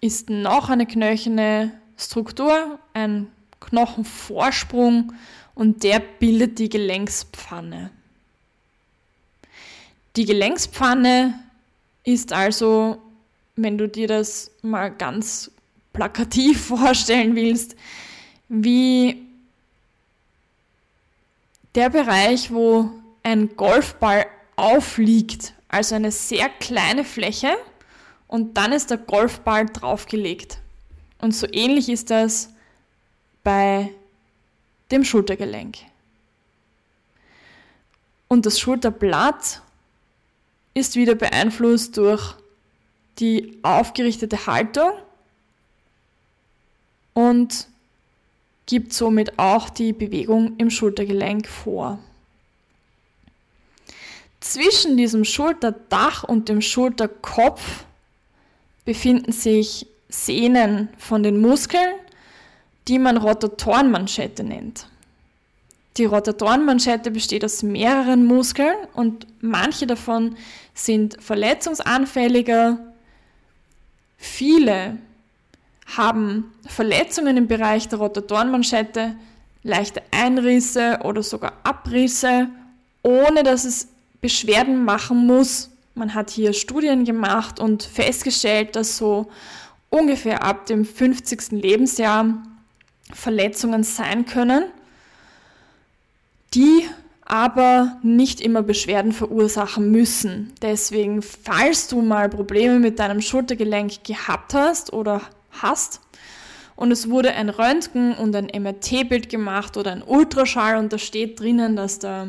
ist 0.00 0.30
noch 0.30 0.68
eine 0.68 0.86
knöcherne 0.86 1.72
Struktur, 1.96 2.78
ein 2.92 3.28
Knochenvorsprung 3.60 5.12
und 5.54 5.82
der 5.82 6.00
bildet 6.00 6.58
die 6.58 6.68
Gelenkspfanne. 6.68 7.90
Die 10.16 10.24
Gelenkspfanne 10.24 11.34
ist 12.04 12.32
also, 12.32 13.02
wenn 13.56 13.78
du 13.78 13.88
dir 13.88 14.06
das 14.06 14.50
mal 14.62 14.90
ganz 14.90 15.50
plakativ 15.92 16.66
vorstellen 16.66 17.34
willst, 17.34 17.76
wie 18.48 19.23
der 21.74 21.90
Bereich, 21.90 22.52
wo 22.52 22.90
ein 23.22 23.56
Golfball 23.56 24.26
aufliegt, 24.56 25.54
also 25.68 25.94
eine 25.94 26.12
sehr 26.12 26.48
kleine 26.48 27.04
Fläche 27.04 27.56
und 28.28 28.56
dann 28.56 28.72
ist 28.72 28.90
der 28.90 28.98
Golfball 28.98 29.66
draufgelegt. 29.66 30.58
Und 31.18 31.32
so 31.32 31.46
ähnlich 31.50 31.88
ist 31.88 32.10
das 32.10 32.50
bei 33.42 33.90
dem 34.90 35.04
Schultergelenk. 35.04 35.78
Und 38.28 38.46
das 38.46 38.58
Schulterblatt 38.58 39.62
ist 40.74 40.96
wieder 40.96 41.14
beeinflusst 41.14 41.96
durch 41.96 42.34
die 43.18 43.58
aufgerichtete 43.62 44.46
Haltung 44.46 44.90
und 47.12 47.68
gibt 48.66 48.92
somit 48.92 49.38
auch 49.38 49.68
die 49.68 49.92
Bewegung 49.92 50.56
im 50.58 50.70
Schultergelenk 50.70 51.46
vor. 51.46 51.98
Zwischen 54.40 54.96
diesem 54.96 55.24
Schulterdach 55.24 56.24
und 56.24 56.48
dem 56.48 56.60
Schulterkopf 56.60 57.84
befinden 58.84 59.32
sich 59.32 59.86
Sehnen 60.08 60.90
von 60.98 61.22
den 61.22 61.40
Muskeln, 61.40 61.94
die 62.86 62.98
man 62.98 63.16
Rotatorenmanschette 63.16 64.44
nennt. 64.44 64.86
Die 65.96 66.04
Rotatorenmanschette 66.04 67.10
besteht 67.10 67.44
aus 67.44 67.62
mehreren 67.62 68.26
Muskeln 68.26 68.76
und 68.94 69.26
manche 69.40 69.86
davon 69.86 70.36
sind 70.74 71.22
verletzungsanfälliger. 71.22 72.78
Viele 74.18 74.98
haben 75.86 76.52
Verletzungen 76.66 77.36
im 77.36 77.46
Bereich 77.46 77.88
der 77.88 77.98
Rotatorenmanschette, 77.98 79.14
leichte 79.62 80.02
Einrisse 80.10 81.00
oder 81.04 81.22
sogar 81.22 81.52
Abrisse, 81.62 82.48
ohne 83.02 83.42
dass 83.42 83.64
es 83.64 83.88
Beschwerden 84.20 84.84
machen 84.84 85.26
muss. 85.26 85.70
Man 85.94 86.14
hat 86.14 86.30
hier 86.30 86.52
Studien 86.52 87.04
gemacht 87.04 87.60
und 87.60 87.82
festgestellt, 87.82 88.76
dass 88.76 88.96
so 88.96 89.30
ungefähr 89.90 90.42
ab 90.42 90.66
dem 90.66 90.84
50. 90.84 91.52
Lebensjahr 91.52 92.26
Verletzungen 93.12 93.84
sein 93.84 94.26
können, 94.26 94.64
die 96.54 96.88
aber 97.24 97.98
nicht 98.02 98.40
immer 98.40 98.62
Beschwerden 98.62 99.12
verursachen 99.12 99.90
müssen. 99.90 100.52
Deswegen, 100.60 101.22
falls 101.22 101.88
du 101.88 102.02
mal 102.02 102.28
Probleme 102.28 102.78
mit 102.78 102.98
deinem 102.98 103.20
Schultergelenk 103.20 104.04
gehabt 104.04 104.52
hast 104.52 104.92
oder 104.92 105.22
hast. 105.62 106.00
Und 106.76 106.90
es 106.90 107.08
wurde 107.08 107.32
ein 107.32 107.48
Röntgen 107.48 108.14
und 108.14 108.34
ein 108.34 108.46
MRT-Bild 108.46 109.28
gemacht 109.28 109.76
oder 109.76 109.92
ein 109.92 110.02
Ultraschall 110.02 110.76
und 110.76 110.92
da 110.92 110.98
steht 110.98 111.38
drinnen, 111.38 111.76
dass 111.76 112.00
der 112.00 112.28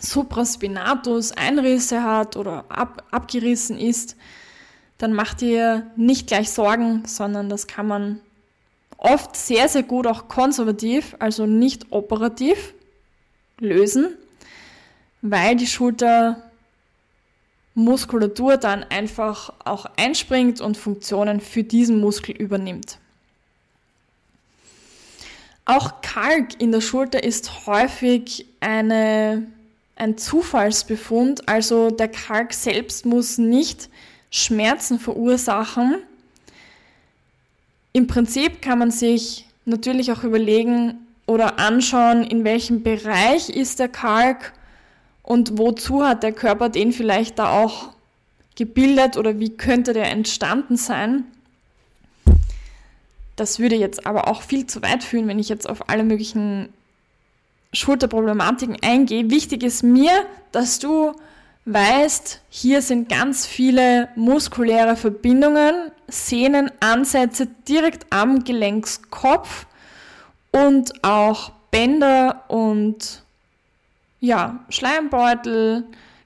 Supraspinatus 0.00 1.32
Einrisse 1.32 2.02
hat 2.02 2.36
oder 2.36 2.64
ab, 2.68 3.04
abgerissen 3.10 3.78
ist, 3.78 4.16
dann 4.98 5.12
mach 5.12 5.34
dir 5.34 5.86
nicht 5.96 6.26
gleich 6.26 6.50
Sorgen, 6.50 7.04
sondern 7.06 7.48
das 7.48 7.66
kann 7.66 7.86
man 7.86 8.20
oft 8.98 9.36
sehr, 9.36 9.68
sehr 9.68 9.82
gut 9.82 10.06
auch 10.06 10.28
konservativ, 10.28 11.14
also 11.18 11.46
nicht 11.46 11.86
operativ 11.90 12.74
lösen, 13.58 14.16
weil 15.22 15.56
die 15.56 15.66
Schultermuskulatur 17.74 18.56
dann 18.56 18.84
einfach 18.84 19.52
auch 19.64 19.86
einspringt 19.96 20.60
und 20.60 20.76
Funktionen 20.76 21.40
für 21.40 21.64
diesen 21.64 22.00
Muskel 22.00 22.36
übernimmt. 22.36 22.98
Auch 25.64 26.00
Kalk 26.02 26.60
in 26.60 26.72
der 26.72 26.80
Schulter 26.80 27.24
ist 27.24 27.66
häufig 27.66 28.46
eine, 28.60 29.46
ein 29.96 30.18
Zufallsbefund, 30.18 31.48
also 31.48 31.90
der 31.90 32.08
Kalk 32.08 32.52
selbst 32.52 33.06
muss 33.06 33.38
nicht 33.38 33.88
Schmerzen 34.30 34.98
verursachen. 34.98 35.96
Im 37.92 38.06
Prinzip 38.06 38.60
kann 38.60 38.78
man 38.78 38.90
sich 38.90 39.46
natürlich 39.64 40.12
auch 40.12 40.22
überlegen 40.22 40.98
oder 41.26 41.58
anschauen, 41.58 42.24
in 42.24 42.44
welchem 42.44 42.82
Bereich 42.82 43.48
ist 43.48 43.78
der 43.78 43.88
Kalk 43.88 44.52
und 45.24 45.58
wozu 45.58 46.06
hat 46.06 46.22
der 46.22 46.32
Körper 46.32 46.68
den 46.68 46.92
vielleicht 46.92 47.40
da 47.40 47.48
auch 47.48 47.88
gebildet 48.56 49.16
oder 49.16 49.40
wie 49.40 49.50
könnte 49.50 49.92
der 49.92 50.10
entstanden 50.10 50.76
sein. 50.76 51.24
Das 53.34 53.58
würde 53.58 53.74
jetzt 53.74 54.06
aber 54.06 54.28
auch 54.28 54.42
viel 54.42 54.66
zu 54.66 54.80
weit 54.82 55.02
führen, 55.02 55.26
wenn 55.26 55.40
ich 55.40 55.48
jetzt 55.48 55.68
auf 55.68 55.88
alle 55.88 56.04
möglichen 56.04 56.68
Schulterproblematiken 57.72 58.76
eingehe. 58.82 59.30
Wichtig 59.30 59.64
ist 59.64 59.82
mir, 59.82 60.12
dass 60.52 60.78
du 60.78 61.12
weißt, 61.64 62.42
hier 62.50 62.82
sind 62.82 63.08
ganz 63.08 63.46
viele 63.46 64.10
muskuläre 64.14 64.94
Verbindungen, 64.94 65.90
Sehnenansätze 66.06 67.48
direkt 67.66 68.06
am 68.10 68.44
Gelenkskopf 68.44 69.66
und 70.52 71.02
auch 71.02 71.50
Bänder 71.72 72.44
und 72.46 73.23
ja, 74.24 74.64
Schleimbeutel, 74.70 75.84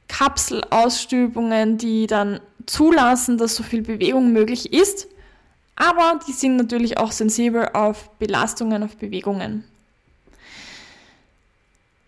Kapselausstülpungen, 0.08 1.78
die 1.78 2.06
dann 2.06 2.40
zulassen, 2.66 3.38
dass 3.38 3.56
so 3.56 3.62
viel 3.62 3.82
Bewegung 3.82 4.32
möglich 4.32 4.72
ist. 4.72 5.08
Aber 5.76 6.18
die 6.26 6.32
sind 6.32 6.56
natürlich 6.56 6.98
auch 6.98 7.12
sensibel 7.12 7.68
auf 7.72 8.10
Belastungen, 8.18 8.82
auf 8.82 8.96
Bewegungen. 8.96 9.64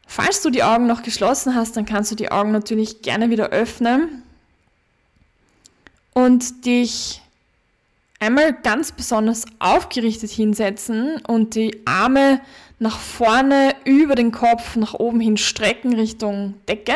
Falls 0.07 0.43
du 0.43 0.51
die 0.51 0.63
Augen 0.63 0.87
noch 0.87 1.03
geschlossen 1.03 1.55
hast, 1.55 1.77
dann 1.77 1.87
kannst 1.87 2.11
du 2.11 2.17
die 2.17 2.31
Augen 2.31 2.51
natürlich 2.51 3.03
gerne 3.03 3.31
wieder 3.31 3.51
öffnen 3.51 4.23
und 6.15 6.65
dich 6.67 7.23
einmal 8.19 8.53
ganz 8.53 8.93
besonders 8.93 9.45
aufgerichtet 9.61 10.31
hinsetzen 10.31 11.21
und 11.27 11.55
die 11.55 11.83
Arme 11.87 12.41
nach 12.81 12.99
vorne 12.99 13.75
über 13.85 14.15
den 14.15 14.33
Kopf 14.33 14.75
nach 14.75 14.95
oben 14.95 15.21
hin 15.21 15.37
strecken 15.37 15.95
Richtung 15.95 16.55
Decke. 16.67 16.95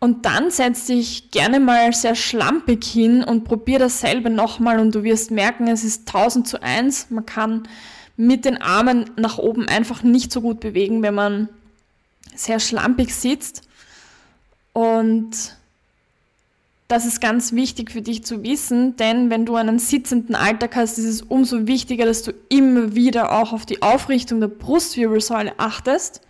Und 0.00 0.26
dann 0.26 0.50
setz 0.50 0.86
dich 0.86 1.30
gerne 1.30 1.58
mal 1.58 1.92
sehr 1.92 2.14
schlampig 2.14 2.84
hin 2.84 3.24
und 3.24 3.44
probier 3.44 3.78
dasselbe 3.78 4.28
nochmal 4.30 4.78
und 4.78 4.94
du 4.94 5.02
wirst 5.02 5.30
merken, 5.30 5.66
es 5.68 5.82
ist 5.82 6.08
1000 6.08 6.46
zu 6.46 6.62
1. 6.62 7.10
Man 7.10 7.26
kann 7.26 7.66
mit 8.16 8.44
den 8.44 8.60
Armen 8.60 9.10
nach 9.16 9.38
oben 9.38 9.68
einfach 9.68 10.02
nicht 10.02 10.30
so 10.32 10.40
gut 10.40 10.60
bewegen, 10.60 11.02
wenn 11.02 11.14
man 11.14 11.48
sehr 12.34 12.60
schlampig 12.60 13.14
sitzt. 13.14 13.62
Und 14.72 15.56
das 16.88 17.04
ist 17.04 17.20
ganz 17.20 17.52
wichtig 17.52 17.90
für 17.90 18.00
dich 18.00 18.24
zu 18.24 18.42
wissen, 18.42 18.96
denn 18.96 19.28
wenn 19.28 19.44
du 19.44 19.56
einen 19.56 19.78
sitzenden 19.78 20.34
Alltag 20.34 20.74
hast, 20.74 20.96
ist 20.96 21.04
es 21.04 21.22
umso 21.22 21.66
wichtiger, 21.66 22.06
dass 22.06 22.22
du 22.22 22.32
immer 22.48 22.94
wieder 22.94 23.32
auch 23.32 23.52
auf 23.52 23.66
die 23.66 23.82
Aufrichtung 23.82 24.40
der 24.40 24.48
Brustwirbelsäule 24.48 25.52
achtest 25.58 26.22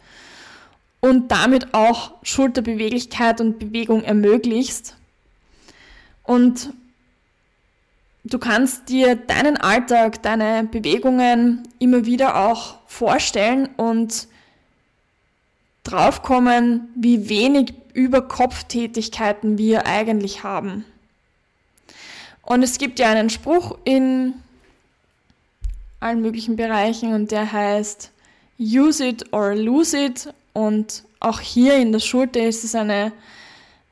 und 0.98 1.30
damit 1.30 1.74
auch 1.74 2.12
Schulterbeweglichkeit 2.24 3.40
und 3.40 3.60
Bewegung 3.60 4.02
ermöglichst. 4.02 4.96
Und 6.24 6.72
du 8.24 8.38
kannst 8.40 8.88
dir 8.88 9.14
deinen 9.14 9.58
Alltag, 9.58 10.24
deine 10.24 10.64
Bewegungen 10.64 11.68
immer 11.78 12.04
wieder 12.04 12.48
auch 12.48 12.78
vorstellen 12.86 13.68
und 13.76 14.26
draufkommen, 15.84 16.88
wie 16.96 17.28
wenig 17.28 17.74
Überkopftätigkeiten 17.98 19.58
wir 19.58 19.86
eigentlich 19.86 20.44
haben. 20.44 20.84
Und 22.42 22.62
es 22.62 22.78
gibt 22.78 23.00
ja 23.00 23.10
einen 23.10 23.28
Spruch 23.28 23.76
in 23.84 24.34
allen 25.98 26.22
möglichen 26.22 26.54
Bereichen 26.54 27.12
und 27.12 27.32
der 27.32 27.52
heißt 27.52 28.12
Use 28.60 29.04
it 29.04 29.32
or 29.32 29.52
lose 29.56 29.98
it. 29.98 30.32
Und 30.52 31.02
auch 31.18 31.40
hier 31.40 31.76
in 31.76 31.90
der 31.90 31.98
Schulter 31.98 32.40
ist 32.40 32.62
es 32.62 32.76
eine 32.76 33.12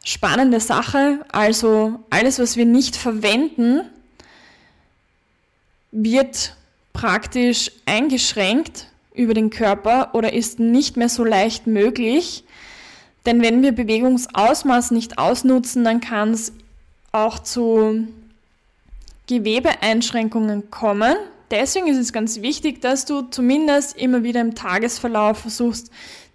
spannende 0.04 0.60
Sache. 0.60 1.24
Also 1.32 1.98
alles, 2.08 2.38
was 2.38 2.56
wir 2.56 2.64
nicht 2.64 2.94
verwenden, 2.94 3.80
wird 5.90 6.54
praktisch 6.92 7.72
eingeschränkt 7.86 8.86
über 9.14 9.34
den 9.34 9.50
Körper 9.50 10.10
oder 10.14 10.32
ist 10.32 10.60
nicht 10.60 10.96
mehr 10.96 11.08
so 11.08 11.24
leicht 11.24 11.66
möglich. 11.66 12.44
Denn 13.26 13.42
wenn 13.42 13.62
wir 13.62 13.72
Bewegungsausmaß 13.72 14.92
nicht 14.92 15.18
ausnutzen, 15.18 15.84
dann 15.84 16.00
kann 16.00 16.30
es 16.30 16.52
auch 17.12 17.40
zu 17.40 18.06
Gewebeeinschränkungen 19.26 20.70
kommen. 20.70 21.16
Deswegen 21.50 21.88
ist 21.88 21.98
es 21.98 22.12
ganz 22.12 22.40
wichtig, 22.40 22.80
dass 22.80 23.04
du 23.04 23.22
zumindest 23.22 23.96
immer 23.96 24.22
wieder 24.22 24.40
im 24.40 24.54
Tagesverlauf 24.54 25.38
versuchst, 25.38 25.90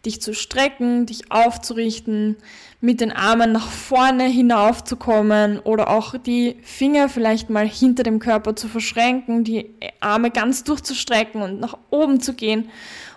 dich 0.06 0.22
zu 0.22 0.34
strecken, 0.34 1.06
dich 1.06 1.32
aufzurichten, 1.32 2.38
mit 2.84 3.00
den 3.00 3.12
Armen 3.12 3.52
nach 3.52 3.70
vorne 3.70 4.26
hinaufzukommen 4.26 5.60
oder 5.60 5.90
auch 5.90 6.18
die 6.18 6.58
Finger 6.64 7.10
vielleicht 7.10 7.50
mal 7.52 7.68
hinter 7.68 8.02
dem 8.02 8.18
Körper 8.18 8.56
zu 8.56 8.68
verschränken, 8.68 9.44
die 9.44 9.70
Arme 10.00 10.32
ganz 10.32 10.64
durchzustrecken 10.64 11.44
und 11.44 11.60
nach 11.60 11.78
oben 11.92 12.20
zu 12.20 12.34
gehen, 12.34 12.70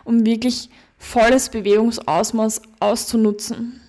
um 0.04 0.26
wirklich 0.26 0.68
volles 0.98 1.48
Bewegungsausmaß 1.48 2.62
auszunutzen. 2.80 3.80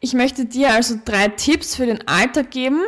Ich 0.00 0.14
möchte 0.14 0.44
dir 0.44 0.72
also 0.72 0.98
drei 1.04 1.28
Tipps 1.28 1.74
für 1.74 1.86
den 1.86 2.06
Alltag 2.06 2.50
geben, 2.50 2.80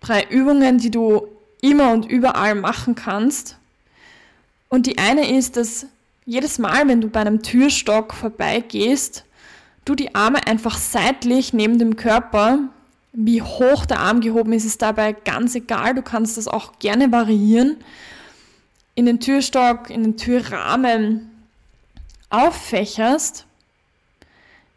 drei 0.00 0.24
Übungen, 0.24 0.78
die 0.78 0.90
du 0.90 1.28
immer 1.60 1.92
und 1.92 2.06
überall 2.06 2.54
machen 2.54 2.94
kannst. 2.94 3.56
Und 4.68 4.86
die 4.86 4.98
eine 4.98 5.36
ist, 5.36 5.56
dass 5.56 5.86
jedes 6.26 6.58
Mal, 6.58 6.86
wenn 6.88 7.00
du 7.00 7.08
bei 7.08 7.20
einem 7.20 7.42
Türstock 7.42 8.14
vorbeigehst, 8.14 9.24
du 9.84 9.94
die 9.94 10.14
Arme 10.14 10.46
einfach 10.46 10.78
seitlich 10.78 11.52
neben 11.52 11.78
dem 11.78 11.96
Körper, 11.96 12.70
wie 13.14 13.40
hoch 13.40 13.86
der 13.86 14.00
Arm 14.00 14.20
gehoben 14.20 14.52
ist, 14.52 14.64
ist 14.64 14.82
dabei 14.82 15.12
ganz 15.12 15.54
egal. 15.54 15.94
Du 15.94 16.02
kannst 16.02 16.36
das 16.36 16.48
auch 16.48 16.78
gerne 16.80 17.12
variieren. 17.12 17.76
In 18.96 19.06
den 19.06 19.20
Türstock, 19.20 19.88
in 19.88 20.02
den 20.02 20.16
Türrahmen 20.16 21.30
auffächerst, 22.28 23.46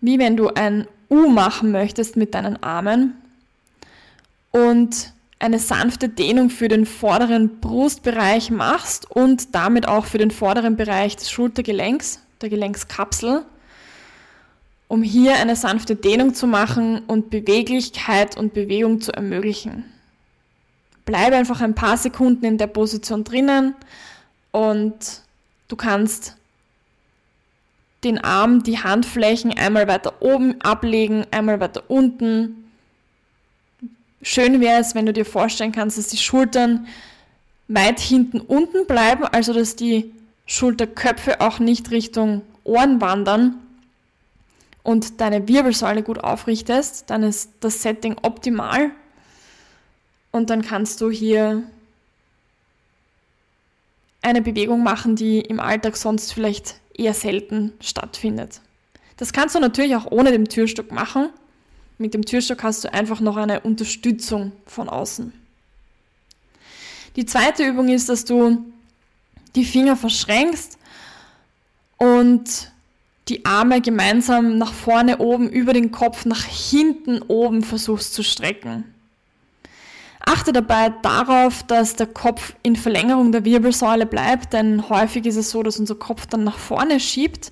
wie 0.01 0.19
wenn 0.19 0.37
du 0.37 0.49
ein 0.49 0.87
U 1.09 1.27
machen 1.29 1.71
möchtest 1.71 2.15
mit 2.15 2.35
deinen 2.35 2.61
Armen 2.61 3.15
und 4.51 5.13
eine 5.39 5.59
sanfte 5.59 6.09
Dehnung 6.09 6.49
für 6.49 6.67
den 6.67 6.85
vorderen 6.85 7.59
Brustbereich 7.59 8.51
machst 8.51 9.09
und 9.09 9.55
damit 9.55 9.87
auch 9.87 10.05
für 10.05 10.17
den 10.17 10.31
vorderen 10.31 10.75
Bereich 10.75 11.15
des 11.15 11.31
Schultergelenks, 11.31 12.19
der 12.41 12.49
Gelenkskapsel, 12.49 13.45
um 14.87 15.03
hier 15.03 15.35
eine 15.35 15.55
sanfte 15.55 15.95
Dehnung 15.95 16.33
zu 16.33 16.47
machen 16.47 16.99
und 17.07 17.29
Beweglichkeit 17.29 18.37
und 18.37 18.53
Bewegung 18.53 19.01
zu 19.01 19.11
ermöglichen. 19.11 19.85
Bleibe 21.05 21.35
einfach 21.35 21.61
ein 21.61 21.75
paar 21.75 21.97
Sekunden 21.97 22.45
in 22.45 22.57
der 22.57 22.67
Position 22.67 23.23
drinnen 23.23 23.75
und 24.51 25.21
du 25.67 25.75
kannst 25.75 26.35
den 28.03 28.23
Arm, 28.23 28.63
die 28.63 28.79
Handflächen 28.79 29.57
einmal 29.57 29.87
weiter 29.87 30.21
oben 30.21 30.61
ablegen, 30.61 31.25
einmal 31.31 31.59
weiter 31.59 31.83
unten. 31.89 32.69
Schön 34.21 34.61
wäre 34.61 34.79
es, 34.79 34.95
wenn 34.95 35.05
du 35.05 35.13
dir 35.13 35.25
vorstellen 35.25 35.71
kannst, 35.71 35.97
dass 35.97 36.07
die 36.07 36.17
Schultern 36.17 36.87
weit 37.67 37.99
hinten 37.99 38.39
unten 38.39 38.85
bleiben, 38.85 39.25
also 39.25 39.53
dass 39.53 39.75
die 39.75 40.13
Schulterköpfe 40.45 41.41
auch 41.41 41.59
nicht 41.59 41.91
Richtung 41.91 42.43
Ohren 42.63 43.01
wandern 43.01 43.55
und 44.87 45.19
deine 45.19 45.49
Wirbelsäule 45.49 46.01
gut 46.01 46.19
aufrichtest, 46.19 47.09
dann 47.09 47.21
ist 47.21 47.51
das 47.59 47.81
Setting 47.81 48.15
optimal 48.21 48.91
und 50.31 50.49
dann 50.49 50.61
kannst 50.61 51.01
du 51.01 51.11
hier 51.11 51.63
eine 54.21 54.41
Bewegung 54.41 54.83
machen, 54.83 55.17
die 55.17 55.41
im 55.41 55.59
Alltag 55.59 55.97
sonst 55.97 56.31
vielleicht 56.31 56.75
eher 56.93 57.13
selten 57.13 57.73
stattfindet. 57.81 58.61
Das 59.17 59.33
kannst 59.33 59.55
du 59.55 59.59
natürlich 59.59 59.93
auch 59.97 60.09
ohne 60.09 60.31
den 60.31 60.45
Türstock 60.45 60.89
machen. 60.89 61.31
Mit 61.97 62.13
dem 62.13 62.23
Türstock 62.23 62.63
hast 62.63 62.85
du 62.85 62.93
einfach 62.93 63.19
noch 63.19 63.35
eine 63.35 63.59
Unterstützung 63.59 64.53
von 64.65 64.87
außen. 64.87 65.33
Die 67.17 67.25
zweite 67.25 67.65
Übung 67.65 67.89
ist, 67.89 68.07
dass 68.07 68.23
du 68.23 68.63
die 69.53 69.65
Finger 69.65 69.97
verschränkst 69.97 70.77
und 71.97 72.71
die 73.29 73.45
Arme 73.45 73.81
gemeinsam 73.81 74.57
nach 74.57 74.73
vorne 74.73 75.17
oben 75.17 75.49
über 75.49 75.73
den 75.73 75.91
Kopf 75.91 76.25
nach 76.25 76.43
hinten 76.43 77.21
oben 77.21 77.61
versuchst 77.61 78.13
zu 78.13 78.23
strecken. 78.23 78.83
Achte 80.25 80.51
dabei 80.51 80.89
darauf, 81.01 81.63
dass 81.63 81.95
der 81.95 82.07
Kopf 82.07 82.53
in 82.63 82.75
Verlängerung 82.75 83.31
der 83.31 83.45
Wirbelsäule 83.45 84.05
bleibt, 84.05 84.53
denn 84.53 84.89
häufig 84.89 85.25
ist 85.25 85.37
es 85.37 85.51
so, 85.51 85.63
dass 85.63 85.79
unser 85.79 85.95
Kopf 85.95 86.25
dann 86.25 86.43
nach 86.43 86.57
vorne 86.57 86.99
schiebt 86.99 87.51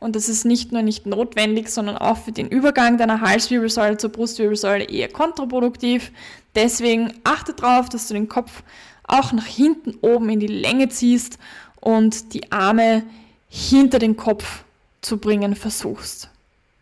und 0.00 0.14
das 0.14 0.28
ist 0.28 0.44
nicht 0.44 0.72
nur 0.72 0.82
nicht 0.82 1.06
notwendig, 1.06 1.68
sondern 1.68 1.96
auch 1.96 2.18
für 2.18 2.32
den 2.32 2.48
Übergang 2.48 2.98
deiner 2.98 3.20
Halswirbelsäule 3.20 3.96
zur 3.96 4.10
Brustwirbelsäule 4.10 4.84
eher 4.84 5.08
kontraproduktiv. 5.08 6.12
Deswegen 6.54 7.14
achte 7.24 7.52
darauf, 7.52 7.88
dass 7.88 8.08
du 8.08 8.14
den 8.14 8.28
Kopf 8.28 8.62
auch 9.04 9.32
nach 9.32 9.46
hinten 9.46 9.94
oben 10.00 10.28
in 10.28 10.40
die 10.40 10.46
Länge 10.46 10.88
ziehst 10.88 11.38
und 11.80 12.32
die 12.32 12.52
Arme 12.52 13.02
hinter 13.48 13.98
den 13.98 14.16
Kopf 14.16 14.64
zu 15.00 15.18
bringen 15.18 15.54
versuchst. 15.54 16.30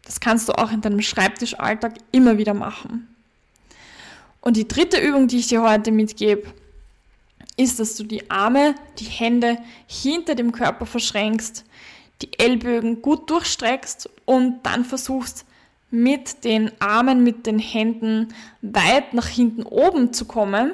Das 0.05 0.20
kannst 0.20 0.48
du 0.48 0.52
auch 0.52 0.70
in 0.70 0.81
deinem 0.81 1.02
Schreibtischalltag 1.02 1.94
immer 2.12 2.38
wieder 2.38 2.55
machen. 2.55 3.09
Und 4.40 4.57
die 4.57 4.68
dritte 4.68 5.00
Übung, 5.00 5.26
die 5.26 5.38
ich 5.38 5.48
dir 5.48 5.62
heute 5.62 5.90
mitgebe, 5.90 6.46
ist, 7.57 7.81
dass 7.81 7.96
du 7.96 8.05
die 8.05 8.31
Arme, 8.31 8.74
die 8.98 9.05
Hände 9.05 9.59
hinter 9.87 10.35
dem 10.35 10.52
Körper 10.52 10.87
verschränkst, 10.87 11.64
die 12.22 12.38
Ellbögen 12.38 13.02
gut 13.02 13.29
durchstreckst 13.29 14.09
und 14.24 14.61
dann 14.62 14.85
versuchst 14.85 15.44
mit 15.90 16.44
den 16.44 16.70
Armen, 16.81 17.22
mit 17.22 17.46
den 17.46 17.59
Händen 17.59 18.29
weit 18.62 19.14
nach 19.14 19.26
hinten 19.26 19.62
oben 19.62 20.12
zu 20.12 20.24
kommen. 20.24 20.72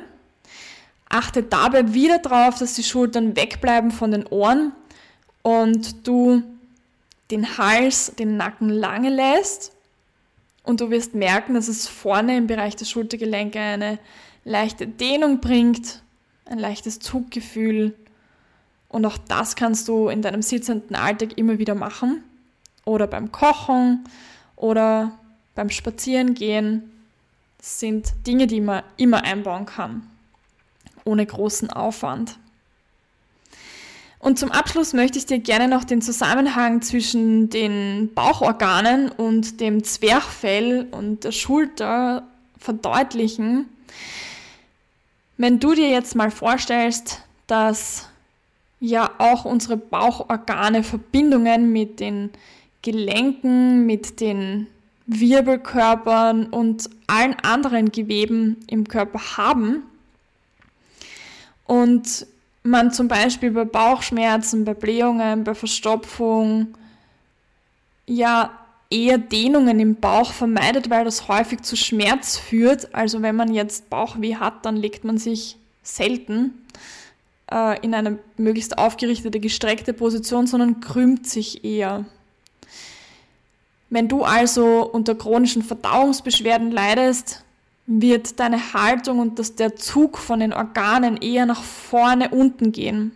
Achte 1.09 1.43
dabei 1.43 1.93
wieder 1.95 2.19
darauf, 2.19 2.59
dass 2.59 2.75
die 2.75 2.83
Schultern 2.83 3.37
wegbleiben 3.37 3.91
von 3.91 4.11
den 4.11 4.27
Ohren 4.27 4.73
und 5.43 6.07
du 6.07 6.43
den 7.31 7.57
Hals, 7.59 8.15
den 8.17 8.37
Nacken 8.37 8.69
lange 8.69 9.11
lässt 9.11 9.73
und 10.65 10.81
du 10.81 10.91
wirst 10.91 11.15
merken, 11.15 11.55
dass 11.55 11.69
es 11.69 11.89
vorne 11.89 12.37
im 12.37 12.47
Bereich 12.47 12.77
der 12.77 12.85
Schultergelenke 12.85 13.59
eine 13.59 13.99
leichte 14.45 14.87
Dehnung 14.87 15.41
bringt, 15.41 16.03
ein 16.45 16.59
leichtes 16.59 16.99
Zuggefühl. 16.99 17.95
Und 18.89 19.07
auch 19.07 19.19
das 19.19 19.57
kannst 19.57 19.89
du 19.89 20.09
in 20.09 20.23
deinem 20.23 20.43
sitzenden 20.43 20.95
Alltag 20.95 21.37
immer 21.39 21.59
wieder 21.59 21.75
machen. 21.75 22.23
Oder 22.85 23.07
beim 23.07 23.33
Kochen 23.33 24.05
oder 24.57 25.19
beim 25.55 25.71
Spazierengehen. 25.71 26.91
Das 27.59 27.81
sind 27.81 28.13
Dinge, 28.27 28.47
die 28.47 28.61
man 28.61 28.83
immer 28.97 29.23
einbauen 29.23 29.67
kann, 29.67 30.09
ohne 31.05 31.25
großen 31.25 31.71
Aufwand. 31.71 32.39
Und 34.23 34.39
zum 34.39 34.53
Abschluss 34.53 34.93
möchte 34.93 35.19
ich 35.19 35.27
dir 35.27 35.41
gerne 35.41 35.67
noch 35.67 35.83
den 35.83 36.01
Zusammenhang 36.01 36.81
zwischen 36.81 37.51
den 37.51 38.15
Bauchorganen 38.15 39.11
und 39.11 39.61
dem 39.61 39.83
Zwerchfell 39.83 40.87
und 40.93 41.25
der 41.25 41.33
Schulter 41.33 42.23
verdeutlichen. 42.57 43.67
Wenn 45.39 45.59
du 45.59 45.75
dir 45.75 45.91
jetzt 45.91 46.15
mal 46.15 46.31
vorstellst, 46.31 47.21
dass 47.49 48.07
ja 48.79 49.11
auch 49.19 49.45
unsere 49.45 49.77
Bauchorgane 49.77 50.85
Verbindungen 50.85 51.73
mit 51.73 51.99
den 51.99 52.31
Gelenken, 52.83 53.87
mit 53.87 54.21
den 54.21 54.69
Wirbelkörpern 55.07 56.47
und 56.47 56.89
allen 57.09 57.35
anderen 57.41 57.91
Geweben 57.91 58.59
im 58.69 58.87
Körper 58.87 59.37
haben 59.37 59.83
und 61.67 62.25
man 62.63 62.93
zum 62.93 63.09
Beispiel 63.09 63.51
bei 63.51 63.65
Bauchschmerzen, 63.65 64.65
bei 64.65 64.75
Blähungen, 64.75 65.45
bei 65.45 65.55
Verstopfung 65.55 66.75
ja 68.07 68.51
eher 68.91 69.19
Dehnungen 69.19 69.81
im 69.81 69.97
Bauch 69.97 70.33
vermeidet, 70.33 70.91
weil 70.91 71.05
das 71.05 71.29
häufig 71.29 71.63
zu 71.63 71.77
Schmerz 71.77 72.37
führt. 72.37 72.95
Also 72.95 73.23
wenn 73.23 73.37
man 73.37 73.53
jetzt 73.53 73.91
Bauchweh 73.91 74.37
hat, 74.37 74.65
dann 74.67 74.77
legt 74.77 75.05
man 75.05 75.19
sich 75.19 75.57
selten 75.83 76.53
äh, 77.51 77.81
in 77.81 77.95
eine 77.95 78.19
möglichst 78.37 78.79
aufgerichtete, 78.79 79.41
gestreckte 79.41 79.93
Position, 79.93 80.47
sondern 80.47 80.81
krümmt 80.81 81.27
sich 81.27 81.65
eher. 81.65 82.05
Wenn 83.91 84.09
du 84.09 84.23
also 84.23 84.89
unter 84.91 85.15
chronischen 85.15 85.63
Verdauungsbeschwerden 85.63 86.71
leidest, 86.71 87.45
wird 88.01 88.41
deine 88.41 88.73
Haltung 88.73 89.19
und 89.19 89.39
dass 89.39 89.55
der 89.55 89.77
Zug 89.77 90.19
von 90.19 90.41
den 90.41 90.53
Organen 90.53 91.17
eher 91.17 91.47
nach 91.47 91.63
vorne 91.63 92.31
unten 92.31 92.73
gehen. 92.73 93.13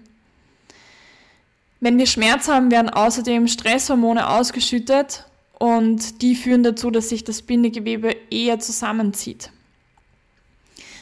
Wenn 1.80 1.98
wir 1.98 2.06
Schmerz 2.06 2.48
haben, 2.48 2.70
werden 2.70 2.90
außerdem 2.90 3.48
Stresshormone 3.48 4.28
ausgeschüttet 4.28 5.24
und 5.58 6.20
die 6.22 6.34
führen 6.34 6.62
dazu, 6.62 6.90
dass 6.90 7.08
sich 7.08 7.24
das 7.24 7.42
Bindegewebe 7.42 8.14
eher 8.30 8.58
zusammenzieht. 8.58 9.50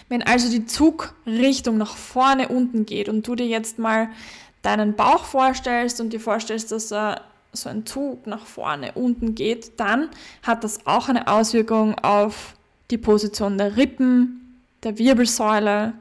Wenn 0.08 0.22
also 0.22 0.50
die 0.50 0.66
Zugrichtung 0.66 1.78
nach 1.78 1.96
vorne 1.96 2.48
unten 2.48 2.86
geht 2.86 3.08
und 3.08 3.26
du 3.26 3.34
dir 3.34 3.46
jetzt 3.46 3.78
mal 3.78 4.10
deinen 4.62 4.94
Bauch 4.94 5.24
vorstellst 5.24 6.00
und 6.00 6.12
dir 6.12 6.20
vorstellst, 6.20 6.72
dass 6.72 6.92
er 6.92 7.22
so 7.52 7.68
ein 7.68 7.86
Zug 7.86 8.26
nach 8.26 8.44
vorne 8.44 8.92
unten 8.92 9.34
geht, 9.34 9.78
dann 9.78 10.10
hat 10.42 10.64
das 10.64 10.86
auch 10.86 11.08
eine 11.08 11.28
Auswirkung 11.28 11.96
auf 11.98 12.53
die 12.90 12.98
Position 12.98 13.58
der 13.58 13.76
Rippen, 13.76 14.60
der 14.82 14.98
Wirbelsäule, 14.98 15.94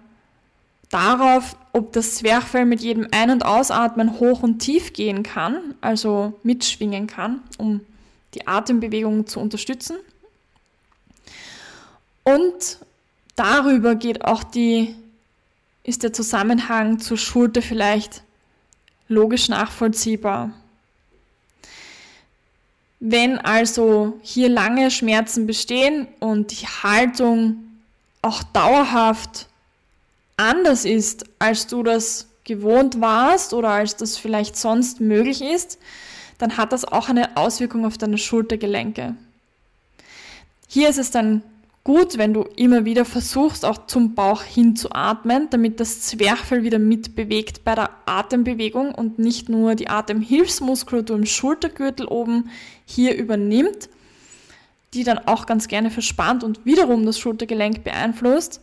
darauf, 0.90 1.56
ob 1.72 1.92
das 1.94 2.16
Zwerchfell 2.16 2.66
mit 2.66 2.82
jedem 2.82 3.08
Ein- 3.12 3.32
und 3.32 3.46
Ausatmen 3.46 4.20
hoch 4.20 4.44
und 4.44 4.60
tief 4.60 4.94
gehen 4.94 5.24
kann, 5.24 5.76
also 5.82 6.40
mitschwingen 6.44 7.08
kann, 7.08 7.42
um 7.58 7.82
die 8.36 8.48
Atembewegung 8.48 9.26
zu 9.26 9.40
unterstützen. 9.40 9.98
Und 12.24 12.78
darüber 13.36 13.96
geht 13.96 14.24
auch 14.24 14.44
die, 14.44 14.96
ist 15.84 16.04
der 16.04 16.14
Zusammenhang 16.14 17.00
zur 17.00 17.18
Schulter 17.18 17.62
vielleicht 17.62 18.24
logisch 19.08 19.50
nachvollziehbar. 19.50 20.52
Wenn 23.06 23.38
also 23.38 24.18
hier 24.22 24.48
lange 24.48 24.90
Schmerzen 24.90 25.46
bestehen 25.46 26.08
und 26.22 26.52
die 26.52 26.66
Haltung 26.66 27.58
auch 28.22 28.44
dauerhaft 28.44 29.50
anders 30.38 30.86
ist, 30.86 31.26
als 31.38 31.68
du 31.68 31.84
das 31.84 32.28
gewohnt 32.46 33.02
warst 33.02 33.54
oder 33.54 33.72
als 33.72 33.98
das 33.98 34.16
vielleicht 34.16 34.56
sonst 34.56 35.02
möglich 35.02 35.42
ist, 35.42 35.80
dann 36.38 36.56
hat 36.56 36.72
das 36.72 36.86
auch 36.86 37.10
eine 37.10 37.36
Auswirkung 37.36 37.86
auf 37.86 37.98
deine 37.98 38.18
Schultergelenke. 38.18 39.16
Hier 40.70 40.88
ist 40.88 40.98
es 40.98 41.12
dann 41.12 41.44
gut, 41.84 42.18
wenn 42.18 42.34
du 42.34 42.44
immer 42.56 42.86
wieder 42.86 43.04
versuchst, 43.04 43.66
auch 43.66 43.88
zum 43.88 44.16
Bauch 44.16 44.44
hinzuatmen, 44.44 45.50
damit 45.50 45.80
das 45.80 46.02
Zwerchfell 46.02 46.64
wieder 46.64 46.80
mitbewegt 46.80 47.64
bei 47.66 47.76
der 47.76 47.90
Atembewegung 48.06 48.96
und 48.96 49.20
nicht 49.20 49.50
nur 49.50 49.76
die 49.76 49.90
Atemhilfsmuskulatur 49.90 51.18
im 51.18 51.26
Schultergürtel 51.26 52.06
oben 52.06 52.50
hier 52.86 53.16
übernimmt, 53.16 53.90
die 54.94 55.04
dann 55.04 55.20
auch 55.20 55.46
ganz 55.46 55.68
gerne 55.68 55.92
verspannt 55.92 56.44
und 56.44 56.66
wiederum 56.66 57.06
das 57.06 57.20
Schultergelenk 57.20 57.84
beeinflusst, 57.84 58.62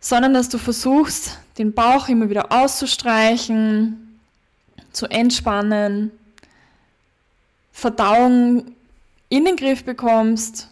sondern 0.00 0.32
dass 0.32 0.48
du 0.48 0.58
versuchst, 0.58 1.38
den 1.58 1.74
Bauch 1.74 2.08
immer 2.08 2.30
wieder 2.30 2.50
auszustreichen, 2.50 4.18
zu 4.92 5.06
entspannen, 5.06 6.10
Verdauung 7.72 8.72
in 9.28 9.44
den 9.44 9.56
Griff 9.56 9.84
bekommst, 9.84 10.68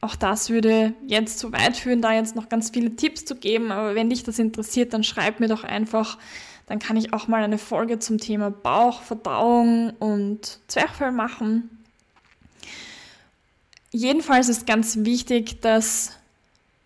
auch 0.00 0.16
das 0.16 0.48
würde 0.48 0.94
jetzt 1.06 1.38
zu 1.38 1.52
weit 1.52 1.76
führen, 1.76 2.00
da 2.00 2.12
jetzt 2.12 2.34
noch 2.34 2.48
ganz 2.48 2.70
viele 2.70 2.96
Tipps 2.96 3.24
zu 3.24 3.36
geben, 3.36 3.70
aber 3.70 3.94
wenn 3.94 4.08
dich 4.10 4.22
das 4.22 4.38
interessiert, 4.38 4.94
dann 4.94 5.04
schreib 5.04 5.40
mir 5.40 5.48
doch 5.48 5.64
einfach. 5.64 6.18
dann 6.66 6.78
kann 6.78 6.96
ich 6.96 7.12
auch 7.12 7.26
mal 7.26 7.42
eine 7.42 7.58
Folge 7.58 7.98
zum 7.98 8.18
Thema 8.18 8.50
Bauch, 8.50 9.02
Verdauung 9.02 9.90
und 9.98 10.60
Zwerchfell 10.68 11.10
machen. 11.10 11.68
Jedenfalls 13.90 14.48
ist 14.48 14.68
ganz 14.68 14.98
wichtig, 14.98 15.60
dass 15.62 16.12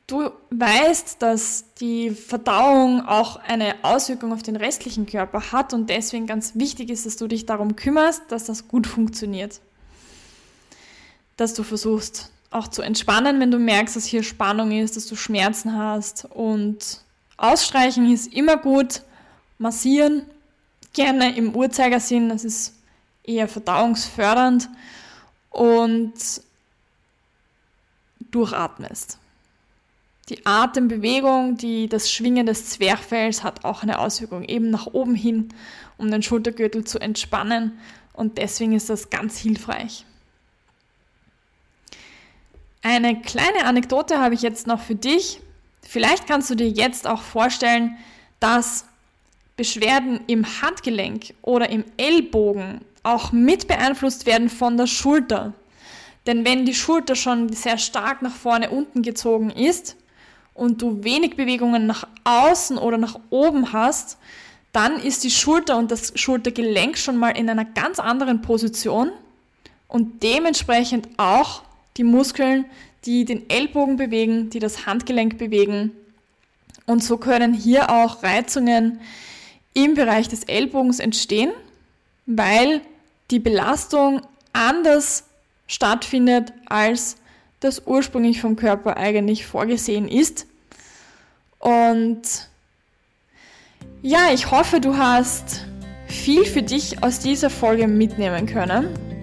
du 0.06 0.30
weißt, 0.50 1.20
dass 1.20 1.66
die 1.74 2.10
Verdauung 2.10 3.06
auch 3.06 3.36
eine 3.36 3.74
Auswirkung 3.82 4.32
auf 4.32 4.42
den 4.42 4.56
restlichen 4.56 5.04
Körper 5.04 5.52
hat 5.52 5.74
und 5.74 5.90
deswegen 5.90 6.26
ganz 6.26 6.54
wichtig 6.54 6.88
ist, 6.88 7.04
dass 7.04 7.16
du 7.16 7.26
dich 7.26 7.44
darum 7.44 7.76
kümmerst, 7.76 8.22
dass 8.28 8.44
das 8.44 8.68
gut 8.68 8.86
funktioniert. 8.86 9.60
Dass 11.36 11.52
du 11.52 11.62
versuchst 11.62 12.30
auch 12.54 12.68
zu 12.68 12.82
entspannen, 12.82 13.40
wenn 13.40 13.50
du 13.50 13.58
merkst, 13.58 13.96
dass 13.96 14.04
hier 14.04 14.22
Spannung 14.22 14.70
ist, 14.70 14.96
dass 14.96 15.06
du 15.06 15.16
Schmerzen 15.16 15.76
hast 15.76 16.24
und 16.26 17.00
ausstreichen 17.36 18.10
ist 18.10 18.32
immer 18.32 18.56
gut. 18.56 19.02
Massieren 19.58 20.22
gerne 20.92 21.36
im 21.36 21.54
Uhrzeigersinn, 21.54 22.28
das 22.28 22.44
ist 22.44 22.74
eher 23.24 23.48
verdauungsfördernd 23.48 24.68
und 25.50 26.14
durchatmest. 28.30 29.18
Die 30.28 30.46
Atembewegung, 30.46 31.56
die, 31.56 31.88
das 31.88 32.10
Schwingen 32.10 32.46
des 32.46 32.70
Zwerchfells 32.70 33.42
hat 33.42 33.64
auch 33.64 33.82
eine 33.82 33.98
Auswirkung, 33.98 34.44
eben 34.44 34.70
nach 34.70 34.86
oben 34.86 35.14
hin, 35.14 35.48
um 35.98 36.10
den 36.10 36.22
Schultergürtel 36.22 36.84
zu 36.84 36.98
entspannen. 36.98 37.78
Und 38.12 38.38
deswegen 38.38 38.72
ist 38.72 38.88
das 38.88 39.10
ganz 39.10 39.36
hilfreich. 39.36 40.06
Eine 42.86 43.18
kleine 43.18 43.64
Anekdote 43.64 44.18
habe 44.20 44.34
ich 44.34 44.42
jetzt 44.42 44.66
noch 44.66 44.78
für 44.78 44.94
dich. 44.94 45.40
Vielleicht 45.80 46.26
kannst 46.26 46.50
du 46.50 46.54
dir 46.54 46.68
jetzt 46.68 47.06
auch 47.06 47.22
vorstellen, 47.22 47.96
dass 48.40 48.84
Beschwerden 49.56 50.20
im 50.26 50.44
Handgelenk 50.60 51.32
oder 51.40 51.70
im 51.70 51.84
Ellbogen 51.96 52.82
auch 53.02 53.32
mit 53.32 53.68
beeinflusst 53.68 54.26
werden 54.26 54.50
von 54.50 54.76
der 54.76 54.86
Schulter. 54.86 55.54
Denn 56.26 56.44
wenn 56.44 56.66
die 56.66 56.74
Schulter 56.74 57.16
schon 57.16 57.50
sehr 57.54 57.78
stark 57.78 58.20
nach 58.20 58.34
vorne 58.34 58.68
unten 58.68 59.00
gezogen 59.00 59.48
ist 59.48 59.96
und 60.52 60.82
du 60.82 61.02
wenig 61.04 61.36
Bewegungen 61.36 61.86
nach 61.86 62.06
außen 62.24 62.76
oder 62.76 62.98
nach 62.98 63.18
oben 63.30 63.72
hast, 63.72 64.18
dann 64.72 65.00
ist 65.00 65.24
die 65.24 65.30
Schulter 65.30 65.78
und 65.78 65.90
das 65.90 66.12
Schultergelenk 66.20 66.98
schon 66.98 67.16
mal 67.16 67.30
in 67.30 67.48
einer 67.48 67.64
ganz 67.64 67.98
anderen 67.98 68.42
Position 68.42 69.10
und 69.88 70.22
dementsprechend 70.22 71.08
auch 71.16 71.62
die 71.96 72.04
Muskeln, 72.04 72.64
die 73.04 73.24
den 73.24 73.48
Ellbogen 73.50 73.96
bewegen, 73.96 74.50
die 74.50 74.58
das 74.58 74.86
Handgelenk 74.86 75.38
bewegen. 75.38 75.92
Und 76.86 77.02
so 77.02 77.16
können 77.16 77.54
hier 77.54 77.90
auch 77.90 78.22
Reizungen 78.22 79.00
im 79.74 79.94
Bereich 79.94 80.28
des 80.28 80.44
Ellbogens 80.44 81.00
entstehen, 81.00 81.52
weil 82.26 82.80
die 83.30 83.38
Belastung 83.38 84.22
anders 84.52 85.24
stattfindet, 85.66 86.52
als 86.66 87.16
das 87.60 87.82
ursprünglich 87.86 88.40
vom 88.40 88.56
Körper 88.56 88.96
eigentlich 88.96 89.46
vorgesehen 89.46 90.08
ist. 90.08 90.46
Und 91.58 92.22
ja, 94.02 94.30
ich 94.32 94.50
hoffe, 94.50 94.80
du 94.80 94.96
hast 94.96 95.64
viel 96.06 96.44
für 96.44 96.62
dich 96.62 97.02
aus 97.02 97.20
dieser 97.20 97.48
Folge 97.48 97.88
mitnehmen 97.88 98.46
können. 98.46 99.13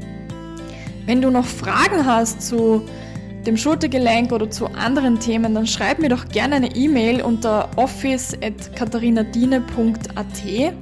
Wenn 1.05 1.21
du 1.21 1.29
noch 1.29 1.45
Fragen 1.45 2.05
hast 2.05 2.41
zu 2.41 2.81
dem 3.45 3.55
Schultergelenk 3.57 4.31
oder 4.31 4.49
zu 4.49 4.67
anderen 4.67 5.19
Themen, 5.19 5.53
dann 5.55 5.67
schreib 5.67 5.99
mir 5.99 6.07
doch 6.09 6.29
gerne 6.29 6.55
eine 6.55 6.73
E-Mail 6.75 7.21
unter 7.21 7.69
office.katharinadine.at. 7.75 10.73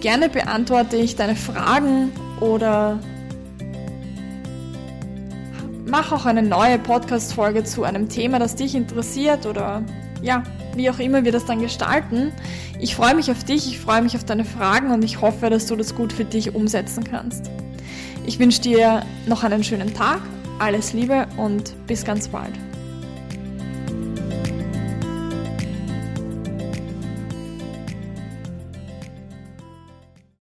Gerne 0.00 0.28
beantworte 0.28 0.96
ich 0.96 1.16
deine 1.16 1.34
Fragen 1.34 2.12
oder 2.40 3.00
mach 5.86 6.12
auch 6.12 6.26
eine 6.26 6.42
neue 6.42 6.78
Podcast-Folge 6.78 7.64
zu 7.64 7.84
einem 7.84 8.10
Thema, 8.10 8.38
das 8.38 8.56
dich 8.56 8.74
interessiert 8.74 9.46
oder 9.46 9.82
ja, 10.22 10.42
wie 10.74 10.90
auch 10.90 10.98
immer 10.98 11.24
wir 11.24 11.32
das 11.32 11.46
dann 11.46 11.60
gestalten. 11.60 12.32
Ich 12.78 12.94
freue 12.94 13.14
mich 13.14 13.30
auf 13.30 13.44
dich, 13.44 13.66
ich 13.66 13.78
freue 13.78 14.02
mich 14.02 14.14
auf 14.14 14.24
deine 14.24 14.44
Fragen 14.44 14.90
und 14.90 15.02
ich 15.02 15.22
hoffe, 15.22 15.48
dass 15.48 15.64
du 15.66 15.76
das 15.76 15.94
gut 15.94 16.12
für 16.12 16.26
dich 16.26 16.54
umsetzen 16.54 17.04
kannst. 17.04 17.50
Ich 18.26 18.40
wünsche 18.40 18.60
dir 18.60 19.02
noch 19.26 19.44
einen 19.44 19.62
schönen 19.62 19.94
Tag 19.94 20.20
alles 20.58 20.92
Liebe 20.92 21.28
und 21.36 21.74
bis 21.86 22.04
ganz 22.04 22.28
bald. 22.28 22.52